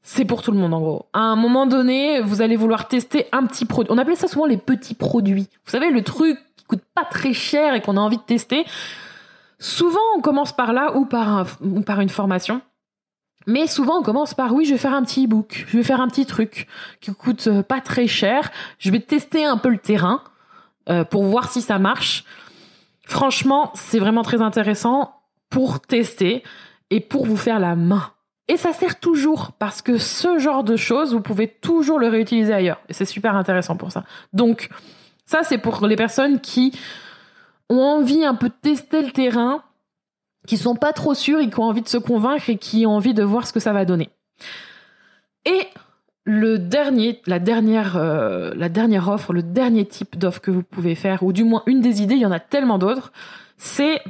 c'est 0.02 0.24
pour 0.24 0.42
tout 0.42 0.52
le 0.52 0.58
monde 0.58 0.74
en 0.74 0.80
gros. 0.80 1.06
À 1.12 1.20
un 1.20 1.36
moment 1.36 1.66
donné, 1.66 2.20
vous 2.20 2.42
allez 2.42 2.56
vouloir 2.56 2.88
tester 2.88 3.26
un 3.32 3.46
petit 3.46 3.64
produit. 3.64 3.90
On 3.92 3.98
appelait 3.98 4.16
ça 4.16 4.28
souvent 4.28 4.46
les 4.46 4.58
petits 4.58 4.94
produits. 4.94 5.48
Vous 5.64 5.70
savez, 5.70 5.90
le 5.90 6.02
truc 6.02 6.38
qui 6.56 6.64
coûte 6.66 6.82
pas 6.94 7.04
très 7.04 7.32
cher 7.32 7.74
et 7.74 7.80
qu'on 7.80 7.96
a 7.96 8.00
envie 8.00 8.18
de 8.18 8.22
tester. 8.22 8.66
Souvent, 9.58 10.00
on 10.16 10.20
commence 10.20 10.52
par 10.52 10.72
là 10.74 10.94
ou 10.96 11.06
par, 11.06 11.28
un, 11.28 11.46
ou 11.62 11.80
par 11.80 12.00
une 12.00 12.10
formation. 12.10 12.60
Mais 13.46 13.66
souvent, 13.66 13.98
on 13.98 14.02
commence 14.02 14.34
par 14.34 14.54
oui, 14.54 14.64
je 14.64 14.72
vais 14.72 14.78
faire 14.78 14.94
un 14.94 15.02
petit 15.02 15.26
e-book, 15.26 15.64
je 15.68 15.76
vais 15.76 15.82
faire 15.82 16.00
un 16.00 16.08
petit 16.08 16.26
truc 16.26 16.66
qui 17.00 17.12
coûte 17.14 17.46
euh, 17.46 17.62
pas 17.62 17.80
très 17.80 18.06
cher. 18.06 18.50
Je 18.78 18.90
vais 18.90 19.00
tester 19.00 19.44
un 19.44 19.58
peu 19.58 19.68
le 19.68 19.78
terrain 19.78 20.22
euh, 20.88 21.04
pour 21.04 21.24
voir 21.24 21.50
si 21.50 21.60
ça 21.60 21.78
marche. 21.78 22.24
Franchement, 23.06 23.70
c'est 23.74 23.98
vraiment 23.98 24.22
très 24.22 24.40
intéressant 24.40 25.20
pour 25.50 25.80
tester 25.80 26.42
et 26.90 27.00
pour 27.00 27.26
vous 27.26 27.36
faire 27.36 27.58
la 27.58 27.76
main. 27.76 28.10
Et 28.48 28.56
ça 28.56 28.72
sert 28.72 29.00
toujours 29.00 29.52
parce 29.52 29.82
que 29.82 29.98
ce 29.98 30.38
genre 30.38 30.64
de 30.64 30.76
choses, 30.76 31.14
vous 31.14 31.20
pouvez 31.20 31.48
toujours 31.48 31.98
le 31.98 32.08
réutiliser 32.08 32.52
ailleurs. 32.52 32.80
Et 32.88 32.92
c'est 32.92 33.04
super 33.04 33.36
intéressant 33.36 33.76
pour 33.76 33.92
ça. 33.92 34.04
Donc, 34.32 34.68
ça, 35.26 35.42
c'est 35.42 35.58
pour 35.58 35.86
les 35.86 35.96
personnes 35.96 36.40
qui 36.40 36.78
ont 37.70 37.80
envie 37.80 38.24
un 38.24 38.34
peu 38.34 38.48
de 38.48 38.54
tester 38.60 39.02
le 39.02 39.10
terrain 39.10 39.62
qui 40.46 40.56
sont 40.56 40.76
pas 40.76 40.92
trop 40.92 41.14
sûrs 41.14 41.40
et 41.40 41.48
qui 41.48 41.58
ont 41.58 41.64
envie 41.64 41.82
de 41.82 41.88
se 41.88 41.98
convaincre 41.98 42.50
et 42.50 42.56
qui 42.56 42.86
ont 42.86 42.96
envie 42.96 43.14
de 43.14 43.22
voir 43.22 43.46
ce 43.46 43.52
que 43.52 43.60
ça 43.60 43.72
va 43.72 43.84
donner. 43.84 44.10
Et 45.44 45.68
le 46.24 46.58
dernier, 46.58 47.20
la 47.26 47.38
dernière, 47.38 47.96
euh, 47.96 48.52
la 48.56 48.68
dernière 48.68 49.08
offre, 49.08 49.32
le 49.32 49.42
dernier 49.42 49.84
type 49.84 50.18
d'offre 50.18 50.40
que 50.40 50.50
vous 50.50 50.62
pouvez 50.62 50.94
faire, 50.94 51.22
ou 51.22 51.32
du 51.32 51.44
moins 51.44 51.62
une 51.66 51.80
des 51.80 52.02
idées, 52.02 52.14
il 52.14 52.20
y 52.20 52.26
en 52.26 52.32
a 52.32 52.40
tellement 52.40 52.78
d'autres, 52.78 53.12
c'est 53.56 54.00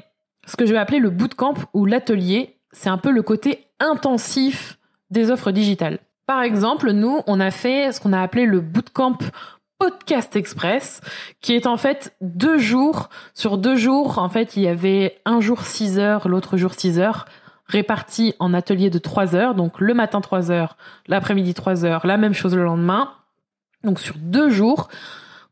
ce 0.47 0.57
que 0.57 0.66
je 0.66 0.73
vais 0.73 0.79
appeler 0.79 1.01
le 1.01 1.11
bootcamp 1.11 1.55
ou 1.73 1.87
l'atelier. 1.87 2.57
C'est 2.73 2.88
un 2.88 2.99
peu 2.99 3.11
le 3.11 3.23
côté 3.23 3.66
intensif 3.81 4.79
des 5.11 5.31
offres 5.31 5.51
digitales. 5.51 5.99
Par 6.27 6.42
exemple, 6.42 6.90
nous, 6.92 7.20
on 7.27 7.40
a 7.40 7.51
fait 7.51 7.92
ce 7.92 8.01
qu'on 8.01 8.12
a 8.12 8.20
appelé 8.20 8.47
le 8.47 8.61
bootcamp 8.61 9.18
Podcast 9.85 10.35
Express, 10.35 11.03
qui 11.42 11.55
est 11.55 11.66
en 11.66 11.77
fait 11.77 12.16
deux 12.23 12.57
jours. 12.57 13.11
Sur 13.35 13.59
deux 13.59 13.77
jours, 13.77 14.16
en 14.16 14.31
fait, 14.31 14.57
il 14.57 14.62
y 14.62 14.68
avait 14.68 15.20
un 15.27 15.40
jour 15.40 15.61
6 15.61 15.99
heures, 15.99 16.27
l'autre 16.27 16.57
jour 16.57 16.73
6 16.73 16.99
heures, 16.99 17.27
répartis 17.66 18.35
en 18.38 18.55
ateliers 18.55 18.88
de 18.88 18.99
3 18.99 19.37
heures. 19.37 19.55
Donc 19.55 19.81
le 19.81 19.92
matin 19.92 20.23
3 20.23 20.51
heures, 20.51 20.79
l'après-midi 21.07 21.53
3 21.53 21.85
heures, 21.85 22.07
la 22.07 22.16
même 22.16 22.33
chose 22.33 22.55
le 22.55 22.64
lendemain. 22.64 23.11
Donc 23.83 24.01
sur 24.01 24.14
deux 24.16 24.49
jours, 24.49 24.88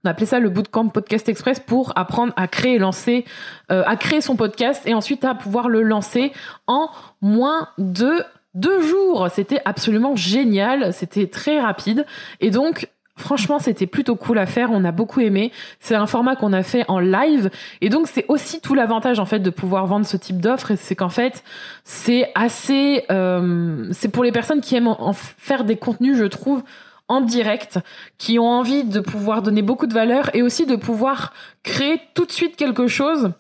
on 0.03 0.09
appelait 0.09 0.25
ça 0.25 0.41
le 0.41 0.49
bootcamp 0.49 0.89
Podcast 0.89 1.29
Express 1.29 1.61
pour 1.61 1.93
apprendre 1.95 2.33
à 2.37 2.49
créer 2.49 2.79
lancer, 2.79 3.27
euh, 3.71 3.83
à 3.87 3.97
créer 3.97 4.23
son 4.23 4.35
podcast 4.35 4.87
et 4.87 4.95
ensuite 4.95 5.27
à 5.27 5.35
pouvoir 5.35 5.69
le 5.69 5.83
lancer 5.83 6.33
en 6.67 6.89
moins 7.21 7.69
de 7.77 8.25
deux 8.55 8.81
jours. 8.81 9.29
C'était 9.31 9.61
absolument 9.67 10.17
génial, 10.17 10.95
c'était 10.95 11.27
très 11.27 11.61
rapide 11.61 12.07
et 12.41 12.49
donc 12.49 12.89
Franchement, 13.17 13.59
c'était 13.59 13.87
plutôt 13.87 14.17
cool 14.17 14.39
à 14.39 14.47
faire. 14.47 14.71
On 14.73 14.85
a 14.85 14.93
beaucoup 14.93 15.21
aimé. 15.21 15.53
C'est 15.81 15.95
un 15.95 16.07
format 16.07 16.35
qu'on 16.35 16.53
a 16.53 16.63
fait 16.63 16.85
en 16.89 16.99
live. 16.99 17.51
Et 17.81 17.91
donc, 17.91 18.09
c'est 18.09 18.25
aussi 18.29 18.61
tout 18.61 18.75
l'avantage, 18.75 19.19
en 19.19 19.27
fait, 19.27 19.41
de 19.41 19.51
pouvoir 19.51 19.87
vendre 19.87 20.07
ce 20.07 20.17
type 20.17 20.41
d'offre. 20.41 20.73
C'est 20.77 20.97
qu'en 20.97 21.11
fait, 21.11 21.45
c'est 21.85 22.31
assez, 22.35 23.05
euh, 23.11 23.87
c'est 23.93 24.09
pour 24.09 24.25
les 24.25 24.33
personnes 24.33 24.63
qui 24.63 24.77
aiment 24.77 24.89
en 24.89 25.13
faire 25.13 25.65
des 25.65 25.77
contenus, 25.77 26.17
je 26.17 26.25
trouve, 26.25 26.63
en 27.09 27.21
direct, 27.21 27.79
qui 28.17 28.39
ont 28.39 28.49
envie 28.49 28.85
de 28.85 29.01
pouvoir 29.01 29.43
donner 29.43 29.63
beaucoup 29.63 29.87
de 29.87 29.95
valeur 29.95 30.35
et 30.35 30.43
aussi 30.43 30.65
de 30.65 30.77
pouvoir 30.77 31.35
créer 31.63 32.01
tout 32.15 32.25
de 32.25 32.33
suite 32.33 32.57
quelque 32.57 32.87
chose 32.87 33.33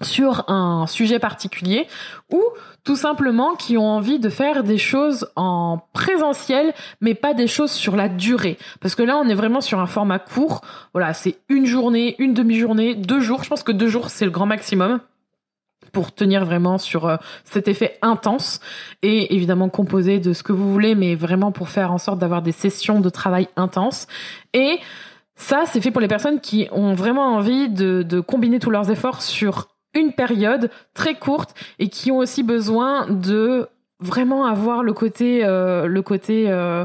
sur 0.00 0.48
un 0.48 0.86
sujet 0.86 1.18
particulier 1.18 1.86
ou 2.32 2.40
tout 2.82 2.96
simplement 2.96 3.54
qui 3.54 3.76
ont 3.76 3.88
envie 3.88 4.18
de 4.18 4.28
faire 4.28 4.64
des 4.64 4.78
choses 4.78 5.28
en 5.36 5.80
présentiel 5.92 6.72
mais 7.00 7.14
pas 7.14 7.34
des 7.34 7.46
choses 7.46 7.70
sur 7.70 7.94
la 7.94 8.08
durée. 8.08 8.58
Parce 8.80 8.94
que 8.94 9.02
là 9.02 9.16
on 9.18 9.28
est 9.28 9.34
vraiment 9.34 9.60
sur 9.60 9.80
un 9.80 9.86
format 9.86 10.18
court. 10.18 10.62
Voilà 10.94 11.12
c'est 11.12 11.38
une 11.48 11.66
journée 11.66 12.16
une 12.18 12.34
demi-journée 12.34 12.94
deux 12.94 13.20
jours. 13.20 13.44
Je 13.44 13.48
pense 13.50 13.62
que 13.62 13.72
deux 13.72 13.88
jours 13.88 14.10
c'est 14.10 14.24
le 14.24 14.30
grand 14.30 14.46
maximum 14.46 15.00
pour 15.92 16.14
tenir 16.14 16.44
vraiment 16.44 16.78
sur 16.78 17.06
euh, 17.06 17.16
cet 17.44 17.68
effet 17.68 17.98
intense 18.02 18.60
et 19.02 19.34
évidemment 19.34 19.68
composé 19.68 20.18
de 20.18 20.32
ce 20.32 20.42
que 20.42 20.52
vous 20.52 20.72
voulez, 20.72 20.94
mais 20.94 21.14
vraiment 21.14 21.52
pour 21.52 21.68
faire 21.68 21.92
en 21.92 21.98
sorte 21.98 22.18
d'avoir 22.18 22.40
des 22.40 22.52
sessions 22.52 23.00
de 23.00 23.10
travail 23.10 23.48
intenses. 23.56 24.06
Et 24.54 24.78
ça, 25.36 25.64
c'est 25.66 25.80
fait 25.80 25.90
pour 25.90 26.00
les 26.00 26.08
personnes 26.08 26.40
qui 26.40 26.68
ont 26.72 26.94
vraiment 26.94 27.34
envie 27.34 27.68
de, 27.68 28.02
de 28.02 28.20
combiner 28.20 28.58
tous 28.58 28.70
leurs 28.70 28.90
efforts 28.90 29.22
sur 29.22 29.68
une 29.94 30.12
période 30.12 30.70
très 30.94 31.14
courte 31.14 31.54
et 31.78 31.88
qui 31.88 32.10
ont 32.10 32.18
aussi 32.18 32.42
besoin 32.42 33.06
de 33.08 33.68
vraiment 34.00 34.46
avoir 34.46 34.82
le 34.82 34.92
côté 34.92 35.44
euh, 35.44 35.86
le 35.86 36.02
côté 36.02 36.50
euh, 36.50 36.84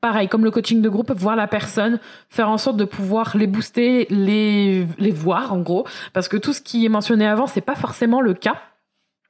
pareil 0.00 0.28
comme 0.28 0.44
le 0.44 0.50
coaching 0.50 0.82
de 0.82 0.88
groupe 0.88 1.10
voir 1.12 1.36
la 1.36 1.46
personne 1.46 1.98
faire 2.28 2.48
en 2.48 2.58
sorte 2.58 2.76
de 2.76 2.84
pouvoir 2.84 3.36
les 3.36 3.46
booster 3.46 4.06
les 4.10 4.86
les 4.98 5.10
voir 5.10 5.52
en 5.52 5.60
gros. 5.60 5.86
Parce 6.12 6.28
que 6.28 6.36
tout 6.36 6.52
ce 6.52 6.60
qui 6.60 6.84
est 6.84 6.90
mentionné 6.90 7.26
avant 7.26 7.46
c'est 7.46 7.60
pas 7.60 7.74
forcément 7.74 8.20
le 8.20 8.34
cas. 8.34 8.60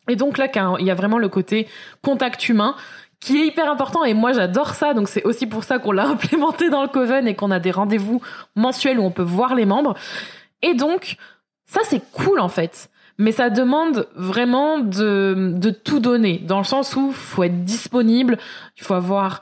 Et 0.09 0.17
donc 0.17 0.37
là 0.37 0.49
il 0.81 0.87
y 0.87 0.91
a 0.91 0.95
vraiment 0.95 1.19
le 1.19 1.29
côté 1.29 1.69
contact 2.03 2.49
humain 2.49 2.75
qui 3.21 3.41
est 3.41 3.47
hyper 3.47 3.71
important 3.71 4.05
et 4.05 4.13
moi 4.13 4.33
j'adore 4.33 4.75
ça. 4.75 4.93
Donc 4.93 5.09
c'est 5.09 5.25
aussi 5.25 5.47
pour 5.47 5.65
ça 5.65 5.79
qu'on 5.79 5.93
l'a 5.93 6.07
implémenté 6.09 6.69
dans 6.69 6.83
le 6.83 6.89
Coven 6.89 7.27
et 7.27 7.35
qu'on 7.35 7.51
a 7.51 7.61
des 7.61 7.71
rendez-vous 7.71 8.21
mensuels 8.55 8.99
où 8.99 9.05
on 9.05 9.11
peut 9.11 9.23
voir 9.23 9.55
les 9.55 9.65
membres. 9.65 9.95
Et 10.61 10.75
donc 10.75 11.17
ça 11.65 11.81
c'est 11.85 12.03
cool 12.13 12.41
en 12.41 12.49
fait 12.49 12.91
mais 13.19 13.33
ça 13.33 13.51
demande 13.51 14.09
vraiment 14.15 14.79
de, 14.79 15.71
tout 15.85 16.01
donner, 16.01 16.39
dans 16.39 16.59
le 16.59 16.65
sens 16.65 16.97
où 16.97 17.09
il 17.09 17.15
faut 17.15 17.45
être 17.45 17.65
disponible, 17.65 18.39
il 18.77 18.83
faut 18.83 18.95
avoir 18.95 19.41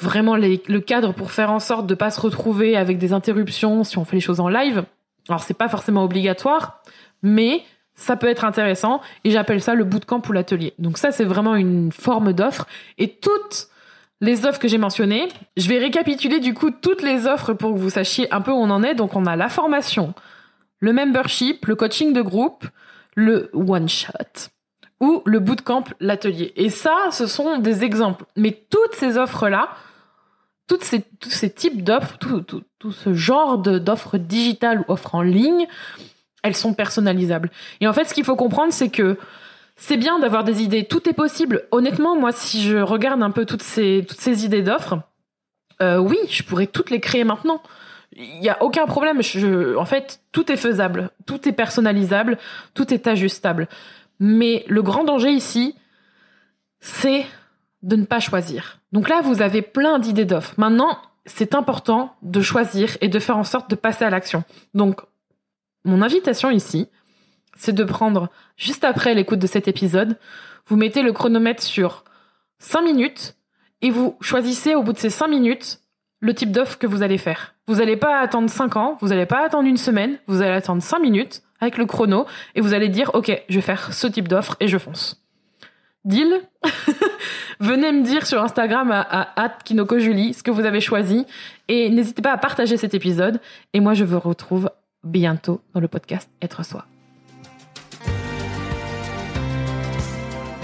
vraiment 0.00 0.36
le 0.36 0.78
cadre 0.78 1.12
pour 1.12 1.30
faire 1.30 1.50
en 1.52 1.60
sorte 1.60 1.86
de 1.86 1.94
pas 1.94 2.10
se 2.10 2.20
retrouver 2.20 2.76
avec 2.76 2.98
des 2.98 3.12
interruptions 3.12 3.84
si 3.84 3.98
on 3.98 4.04
fait 4.04 4.16
les 4.16 4.20
choses 4.20 4.40
en 4.40 4.48
live. 4.48 4.84
Alors 5.28 5.42
c'est 5.42 5.54
pas 5.54 5.68
forcément 5.68 6.04
obligatoire, 6.04 6.82
mais 7.22 7.62
ça 7.94 8.16
peut 8.16 8.28
être 8.28 8.44
intéressant 8.44 9.00
et 9.22 9.30
j'appelle 9.30 9.62
ça 9.62 9.74
le 9.74 9.84
bootcamp 9.84 10.22
ou 10.28 10.32
l'atelier. 10.32 10.74
Donc 10.78 10.98
ça 10.98 11.12
c'est 11.12 11.24
vraiment 11.24 11.54
une 11.54 11.92
forme 11.92 12.32
d'offre 12.32 12.66
et 12.98 13.08
toutes 13.08 13.68
les 14.20 14.46
offres 14.46 14.58
que 14.58 14.68
j'ai 14.68 14.78
mentionnées, 14.78 15.28
je 15.56 15.68
vais 15.68 15.78
récapituler 15.78 16.40
du 16.40 16.54
coup 16.54 16.70
toutes 16.70 17.02
les 17.02 17.26
offres 17.26 17.52
pour 17.52 17.74
que 17.74 17.78
vous 17.78 17.90
sachiez 17.90 18.32
un 18.32 18.40
peu 18.40 18.50
où 18.50 18.56
on 18.56 18.70
en 18.70 18.82
est. 18.82 18.94
Donc 18.94 19.16
on 19.16 19.26
a 19.26 19.36
la 19.36 19.48
formation, 19.48 20.14
le 20.80 20.92
membership, 20.92 21.66
le 21.66 21.76
coaching 21.76 22.12
de 22.12 22.22
groupe, 22.22 22.64
le 23.14 23.50
one 23.52 23.88
shot 23.88 24.50
ou 25.00 25.22
le 25.26 25.40
bootcamp, 25.40 25.84
l'atelier. 26.00 26.52
Et 26.56 26.70
ça, 26.70 27.08
ce 27.10 27.26
sont 27.26 27.58
des 27.58 27.84
exemples. 27.84 28.24
Mais 28.36 28.64
toutes 28.70 28.94
ces 28.94 29.18
offres-là, 29.18 29.70
toutes 30.66 30.84
ces, 30.84 31.02
tous 31.20 31.30
ces 31.30 31.50
types 31.50 31.82
d'offres, 31.82 32.16
tout, 32.18 32.40
tout, 32.40 32.62
tout, 32.78 32.92
ce 32.92 33.12
genre 33.12 33.58
d'offres 33.58 34.18
digitales 34.18 34.80
ou 34.80 34.92
offres 34.92 35.14
en 35.14 35.22
ligne, 35.22 35.66
elles 36.42 36.56
sont 36.56 36.74
personnalisables. 36.74 37.50
Et 37.80 37.88
en 37.88 37.92
fait, 37.92 38.04
ce 38.04 38.14
qu'il 38.14 38.24
faut 38.24 38.36
comprendre, 38.36 38.72
c'est 38.72 38.88
que 38.88 39.18
c'est 39.76 39.96
bien 39.96 40.18
d'avoir 40.18 40.44
des 40.44 40.62
idées. 40.62 40.84
Tout 40.84 41.08
est 41.08 41.14
possible. 41.14 41.64
Honnêtement, 41.70 42.16
moi, 42.16 42.32
si 42.32 42.62
je 42.62 42.78
regarde 42.78 43.22
un 43.22 43.30
peu 43.30 43.44
toutes 43.44 43.62
ces, 43.62 44.04
toutes 44.08 44.20
ces 44.20 44.44
idées 44.44 44.62
d'offres, 44.62 45.00
euh, 45.82 45.98
oui, 45.98 46.18
je 46.30 46.42
pourrais 46.44 46.68
toutes 46.68 46.90
les 46.90 47.00
créer 47.00 47.24
maintenant 47.24 47.60
il 48.16 48.42
y 48.42 48.48
a 48.48 48.62
aucun 48.62 48.86
problème. 48.86 49.20
En 49.76 49.84
fait, 49.84 50.20
tout 50.32 50.50
est 50.50 50.56
faisable, 50.56 51.10
tout 51.26 51.48
est 51.48 51.52
personnalisable, 51.52 52.38
tout 52.74 52.92
est 52.92 53.06
ajustable. 53.06 53.68
Mais 54.20 54.64
le 54.68 54.82
grand 54.82 55.04
danger 55.04 55.30
ici, 55.30 55.74
c'est 56.80 57.26
de 57.82 57.96
ne 57.96 58.04
pas 58.04 58.20
choisir. 58.20 58.80
Donc 58.92 59.08
là, 59.08 59.20
vous 59.20 59.42
avez 59.42 59.62
plein 59.62 59.98
d'idées 59.98 60.24
d'offres. 60.24 60.54
Maintenant, 60.56 60.98
c'est 61.26 61.54
important 61.54 62.14
de 62.22 62.40
choisir 62.40 62.96
et 63.00 63.08
de 63.08 63.18
faire 63.18 63.36
en 63.36 63.44
sorte 63.44 63.70
de 63.70 63.74
passer 63.74 64.04
à 64.04 64.10
l'action. 64.10 64.44
Donc, 64.74 65.00
mon 65.84 66.02
invitation 66.02 66.50
ici, 66.50 66.88
c'est 67.56 67.74
de 67.74 67.84
prendre, 67.84 68.30
juste 68.56 68.84
après 68.84 69.14
l'écoute 69.14 69.38
de 69.38 69.46
cet 69.46 69.68
épisode, 69.68 70.18
vous 70.66 70.76
mettez 70.76 71.02
le 71.02 71.12
chronomètre 71.12 71.62
sur 71.62 72.04
5 72.58 72.82
minutes 72.82 73.36
et 73.82 73.90
vous 73.90 74.16
choisissez 74.20 74.74
au 74.74 74.82
bout 74.82 74.92
de 74.92 74.98
ces 74.98 75.10
5 75.10 75.28
minutes 75.28 75.80
le 76.20 76.34
type 76.34 76.52
d'offre 76.52 76.78
que 76.78 76.86
vous 76.86 77.02
allez 77.02 77.18
faire. 77.18 77.53
Vous 77.66 77.76
n'allez 77.76 77.96
pas 77.96 78.20
attendre 78.20 78.50
5 78.50 78.76
ans, 78.76 78.98
vous 79.00 79.08
n'allez 79.08 79.24
pas 79.24 79.44
attendre 79.44 79.66
une 79.66 79.78
semaine, 79.78 80.18
vous 80.26 80.42
allez 80.42 80.52
attendre 80.52 80.82
5 80.82 80.98
minutes 80.98 81.42
avec 81.60 81.78
le 81.78 81.86
chrono 81.86 82.26
et 82.54 82.60
vous 82.60 82.74
allez 82.74 82.88
dire 82.88 83.10
OK, 83.14 83.32
je 83.48 83.54
vais 83.54 83.62
faire 83.62 83.94
ce 83.94 84.06
type 84.06 84.28
d'offre 84.28 84.56
et 84.60 84.68
je 84.68 84.76
fonce. 84.76 85.24
Deal? 86.04 86.42
Venez 87.60 87.92
me 87.92 88.02
dire 88.02 88.26
sur 88.26 88.42
Instagram 88.42 88.90
à, 88.90 89.42
à 89.42 89.58
ce 89.66 90.42
que 90.42 90.50
vous 90.50 90.66
avez 90.66 90.82
choisi 90.82 91.24
et 91.68 91.88
n'hésitez 91.88 92.20
pas 92.20 92.32
à 92.32 92.36
partager 92.36 92.76
cet 92.76 92.92
épisode 92.92 93.40
et 93.72 93.80
moi 93.80 93.94
je 93.94 94.04
vous 94.04 94.20
retrouve 94.20 94.68
bientôt 95.02 95.62
dans 95.72 95.80
le 95.80 95.88
podcast 95.88 96.28
Être 96.42 96.66
soi. 96.66 96.84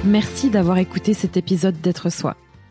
Merci 0.05 0.51
d'avoir 0.51 0.77
écouté 0.77 1.15
cet 1.15 1.39
épisode 1.39 1.81
d'être 1.81 2.11
soi. 2.11 2.37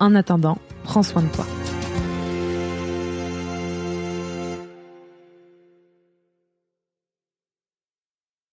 En 0.00 0.14
attendant, 0.14 0.56
prends 0.82 1.02
soin 1.02 1.20
de 1.20 1.28
toi. 1.28 1.44